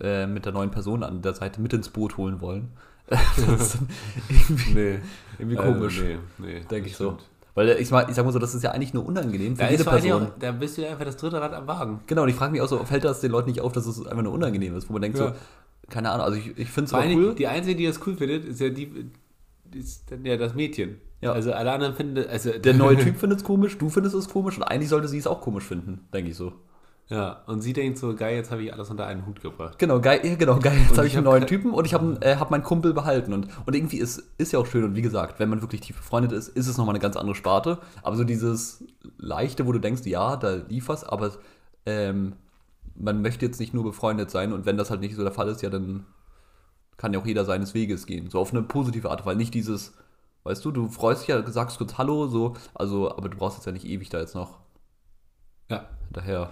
[0.00, 2.68] äh, mit der neuen Person an der Seite mit ins Boot holen wollen.
[3.08, 3.78] das ist
[4.28, 4.98] irgendwie, nee,
[5.38, 7.04] irgendwie also, komisch, nee, nee, denke ich das so.
[7.10, 7.28] stimmt.
[7.54, 9.64] Weil äh, ich, sag- ich sag mal so, das ist ja eigentlich nur unangenehm für
[9.64, 10.22] Da, jede Person.
[10.22, 12.00] auch, da bist du ja einfach das dritte Rad am Wagen.
[12.06, 14.06] Genau, und ich frage mich auch so, fällt das den Leuten nicht auf, dass es
[14.06, 15.28] einfach nur unangenehm ist, wo man denkt Ja.
[15.28, 15.34] so,
[15.90, 17.34] keine Ahnung, also ich, ich finde es cool.
[17.34, 19.10] Die Einzige, die das cool findet, ist ja die,
[19.74, 20.98] ist dann ja das Mädchen.
[21.22, 21.32] Ja.
[21.32, 24.56] Also alle anderen finden, also Der neue Typ findet es komisch, du findest es komisch
[24.56, 26.52] und eigentlich sollte sie es auch komisch finden, denke ich so.
[27.08, 29.78] Ja, und sie denkt so, geil, jetzt habe ich alles unter einen Hut gebracht.
[29.78, 30.78] Genau, geil, ja, genau, geil.
[30.88, 33.34] Jetzt habe ich einen hab neuen Typen und ich habe äh, hab meinen Kumpel behalten.
[33.34, 34.82] Und, und irgendwie ist, ist ja auch schön.
[34.82, 37.34] Und wie gesagt, wenn man wirklich tief befreundet ist, ist es nochmal eine ganz andere
[37.34, 37.78] Sparte.
[38.02, 38.84] Aber so dieses
[39.18, 41.32] Leichte, wo du denkst, ja, da lief was, aber
[41.84, 42.34] ähm,
[42.94, 44.52] man möchte jetzt nicht nur befreundet sein.
[44.52, 46.06] Und wenn das halt nicht so der Fall ist, ja, dann
[46.96, 48.30] kann ja auch jeder seines Weges gehen.
[48.30, 49.92] So auf eine positive Art, weil nicht dieses,
[50.44, 53.66] weißt du, du freust dich ja, sagst kurz Hallo, so, also, aber du brauchst jetzt
[53.66, 54.58] ja nicht ewig da jetzt noch
[55.70, 56.50] Ja, hinterher.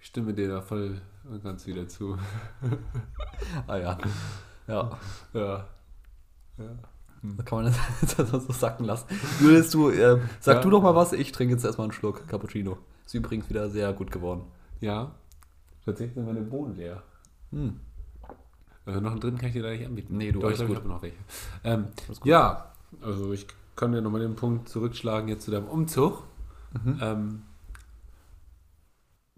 [0.00, 2.16] ich stimme dir da voll und ganz wieder zu.
[3.66, 3.98] Ah ja.
[4.66, 4.90] Ja.
[5.34, 5.66] Ja.
[6.58, 6.64] ja.
[7.36, 9.06] Da kann man das, das so sacken lassen.
[9.40, 10.60] Julius, du, äh, sag Ja.
[10.62, 12.78] du doch mal was, ich trinke jetzt erstmal einen Schluck Cappuccino.
[13.06, 14.42] Ist übrigens wieder sehr gut geworden.
[14.80, 15.12] Ja.
[15.84, 17.02] Tatsächlich sind meine Bohnen leer.
[17.50, 17.78] Hm.
[18.84, 20.16] Also noch einen dritten kann ich dir da nicht anbieten.
[20.16, 20.84] Nee, du, Doch, ich glaube, ich gut.
[20.84, 21.16] habe noch welche.
[21.62, 21.86] Ähm,
[22.24, 26.24] ja, also ich kann dir nochmal den Punkt zurückschlagen jetzt zu deinem Umzug.
[26.72, 26.98] Mhm.
[27.00, 27.42] Ähm,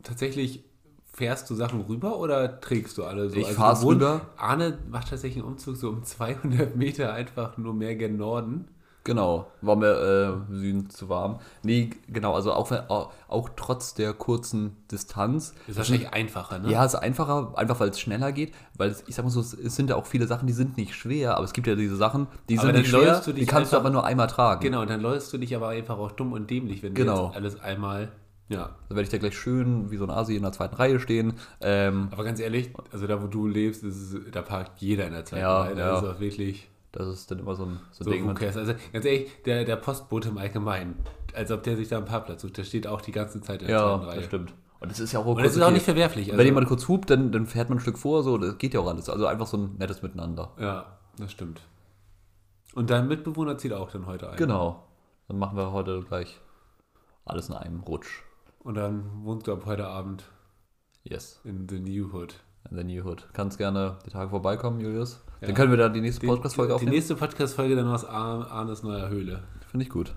[0.03, 0.65] tatsächlich
[1.13, 3.37] fährst du Sachen rüber oder trägst du alle so?
[3.37, 4.23] Ich Also fahr's rüber.
[4.37, 8.69] Arne macht tatsächlich einen Umzug so um 200 Meter einfach nur mehr gen Norden.
[9.05, 11.39] Genau, war mir äh, Süden zu warm.
[11.63, 15.53] Nee, genau, also auch, auch, auch trotz der kurzen Distanz.
[15.67, 16.71] Ist wahrscheinlich einfacher, ne?
[16.71, 19.41] Ja, es ist einfacher, einfach weil es schneller geht, weil es, ich sag mal so,
[19.41, 21.97] es, sind ja auch viele Sachen, die sind nicht schwer, aber es gibt ja diese
[21.97, 24.61] Sachen, die Aber sind nicht schwer, du die kannst du einfach- aber nur einmal tragen.
[24.63, 27.27] Genau, und dann läufst du dich aber einfach auch dumm und dämlich, wenn du Genau.
[27.27, 28.11] jetzt alles einmal.
[28.49, 28.71] Ja.
[28.89, 31.35] Da werde ich da gleich schön wie so ein Asi in der zweiten Reihe stehen.
[31.61, 35.25] Ähm, Aber ganz ehrlich, also da wo du lebst, ist da parkt jeder in der
[35.25, 35.79] zweiten Ja, Reihe.
[35.79, 35.93] ja.
[35.93, 38.35] Das ist auch wirklich das ist dann immer so ein, so ein so Ding.
[38.35, 38.57] cares?
[38.57, 40.97] Also ganz ehrlich, der, der Postbote im Allgemeinen,
[41.35, 43.69] als ob der sich da einen Parkplatz sucht, der steht auch die ganze Zeit in
[43.69, 44.55] der Ja, das stimmt.
[44.81, 46.31] Und das ist ja auch Und das ist auch nicht verwerflich.
[46.37, 48.81] Wenn jemand kurz hupt, dann, dann fährt man ein Stück vor, so, das geht ja
[48.81, 49.09] auch alles.
[49.09, 50.53] Also einfach so ein nettes Miteinander.
[50.59, 51.61] ja, das stimmt.
[52.75, 54.37] Und dein Mitbewohner zieht auch dann heute ein.
[54.37, 54.85] Genau.
[55.29, 56.41] Dann machen wir heute gleich
[57.25, 58.23] alles in einem Rutsch.
[58.59, 60.25] Und dann wohnst du ab heute Abend
[61.05, 62.35] Yes, in the New Hood.
[62.71, 63.27] In the New Hood.
[63.33, 65.21] Kannst gerne die Tage vorbeikommen, Julius.
[65.41, 65.47] Ja.
[65.49, 66.93] Dann können wir da die nächste Die, Podcast-Folge die aufnehmen.
[66.95, 69.43] nächste Podcast-Folge dann aus Ar Arnes neuer Höhle.
[69.71, 70.15] Finde ich gut.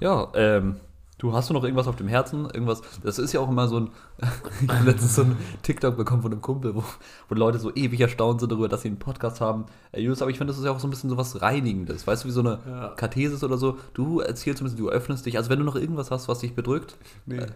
[0.00, 0.76] Ja, ähm,
[1.20, 2.44] Du hast du noch irgendwas auf dem Herzen?
[2.44, 2.80] Irgendwas?
[3.02, 3.90] Das ist ja auch immer so ein.
[4.62, 6.84] ich habe letztens so ein TikTok bekommen von einem Kumpel, wo,
[7.28, 9.66] wo Leute so ewig erstaunt sind darüber, dass sie einen Podcast haben.
[9.90, 12.06] Äh, Julius, aber ich finde, das ist ja auch so ein bisschen so was Reinigendes.
[12.06, 12.88] Weißt du, wie so eine Ja.
[12.90, 13.78] Kathesis oder so.
[13.94, 15.36] Du erzählst ein bisschen, du öffnest dich.
[15.38, 17.38] Also, wenn du noch irgendwas hast, was dich bedrückt, Nee.
[17.38, 17.46] äh,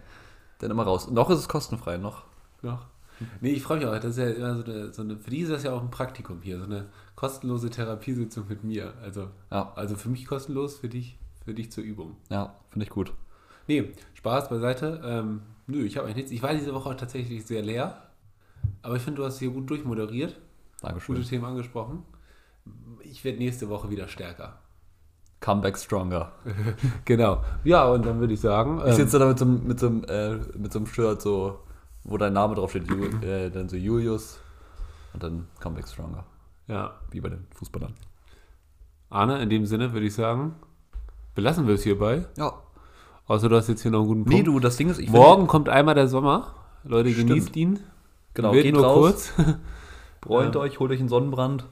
[0.59, 1.09] dann immer raus.
[1.09, 2.23] Noch ist es kostenfrei, noch.
[2.63, 2.85] Noch.
[3.41, 3.93] Nee, ich freue mich auch.
[3.93, 5.91] Das ist ja immer so eine, so eine, für die ist das ja auch ein
[5.91, 8.93] Praktikum hier, so eine kostenlose Therapiesitzung mit mir.
[9.01, 12.17] Also, Ja, also für mich kostenlos, für dich, für dich zur Übung.
[12.29, 13.13] ja, finde ich gut.
[13.67, 15.01] Nee, Spaß beiseite.
[15.05, 16.31] Ähm, nö, ich habe eigentlich nichts.
[16.31, 18.01] Ich war diese Woche auch tatsächlich sehr leer.
[18.81, 20.39] Aber ich finde, du hast hier gut durchmoderiert,
[20.81, 21.15] Dankeschön.
[21.15, 22.03] gute Themen angesprochen.
[23.01, 24.59] Ich werde nächste Woche wieder stärker.
[25.41, 26.31] Comeback stronger.
[27.05, 27.43] Genau.
[27.65, 28.79] Ja, und dann würde ich sagen.
[28.79, 31.59] Ich ähm, sitze da mit so, mit, so, äh, mit so einem Shirt, so,
[32.03, 34.39] wo dein Name draufsteht, Ju, äh, dann so Julius
[35.13, 36.25] und dann Comeback stronger.
[36.67, 37.93] ja, Wie bei den Fußballern.
[39.09, 40.55] Arne, in dem Sinne würde ich sagen,
[41.35, 42.25] belassen wir es hierbei.
[42.37, 42.53] Ja.
[43.27, 44.37] Außer du hast jetzt hier noch einen guten Punkt.
[44.37, 46.55] Nee, du, das Ding ist, ich Morgen kommt einmal der Sommer.
[46.83, 47.29] Leute, Stimmt.
[47.29, 47.79] genießt ihn.
[48.33, 49.47] Genau, Wird geht nur raus, kurz.
[50.21, 51.65] bräunt Ähm, euch, holt euch einen Sonnenbrand.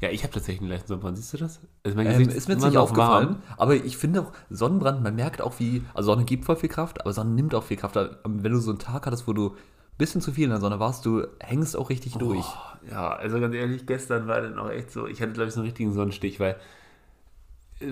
[0.00, 1.16] Ja, ich habe tatsächlich einen leichten Sonnenbrand.
[1.18, 1.60] Siehst du das?
[1.82, 3.42] Also mein Ähm, Gesicht ist mir jetzt immer nicht aufgefallen, warm.
[3.58, 7.00] aber ich finde auch, Sonnenbrand, man merkt auch wie, also Sonne gibt voll viel Kraft,
[7.00, 7.96] aber Sonne nimmt auch viel Kraft.
[7.96, 9.54] Wenn du so einen Tag hattest, wo du
[9.98, 12.44] bisschen zu viel in der Sonne warst, du hängst auch richtig durch.
[12.46, 15.54] Oh, ja, also ganz ehrlich, gestern war dann auch echt so, ich hatte glaube ich
[15.54, 16.56] so einen richtigen Sonnenstich, weil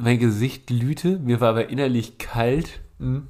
[0.00, 3.28] mein Gesicht glühte, mir war aber innerlich kalt Mhm.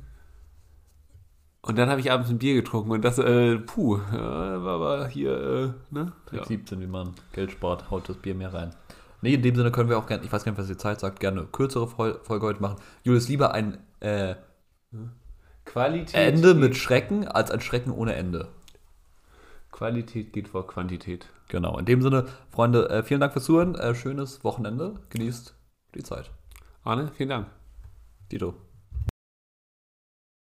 [1.62, 5.08] und dann habe ich abends ein Bier getrunken und das, äh, puh, ja, war aber
[5.08, 5.32] hier,
[5.90, 6.12] äh, ne?
[6.26, 6.46] Trick Ja.
[6.46, 8.74] 17, wie man Geld spart, haut das Bier mehr rein.
[9.22, 10.98] Nee, in dem Sinne können wir auch gerne, ich weiß gar nicht, was die Zeit
[11.00, 12.76] sagt, gerne eine kürzere Fol- Folge heute machen.
[13.04, 14.34] Julius, lieber ein äh,
[15.64, 18.48] Qualität, Ende mit Schrecken als ein Schrecken ohne Ende.
[19.72, 21.28] Qualität geht vor Quantität.
[21.48, 25.54] Genau, in dem Sinne, Freunde, äh, vielen Dank fürs Zuhören, äh, schönes Wochenende, genießt
[25.96, 26.30] die Zeit.
[26.84, 27.46] Arne, vielen Dank.
[28.30, 28.54] Dito.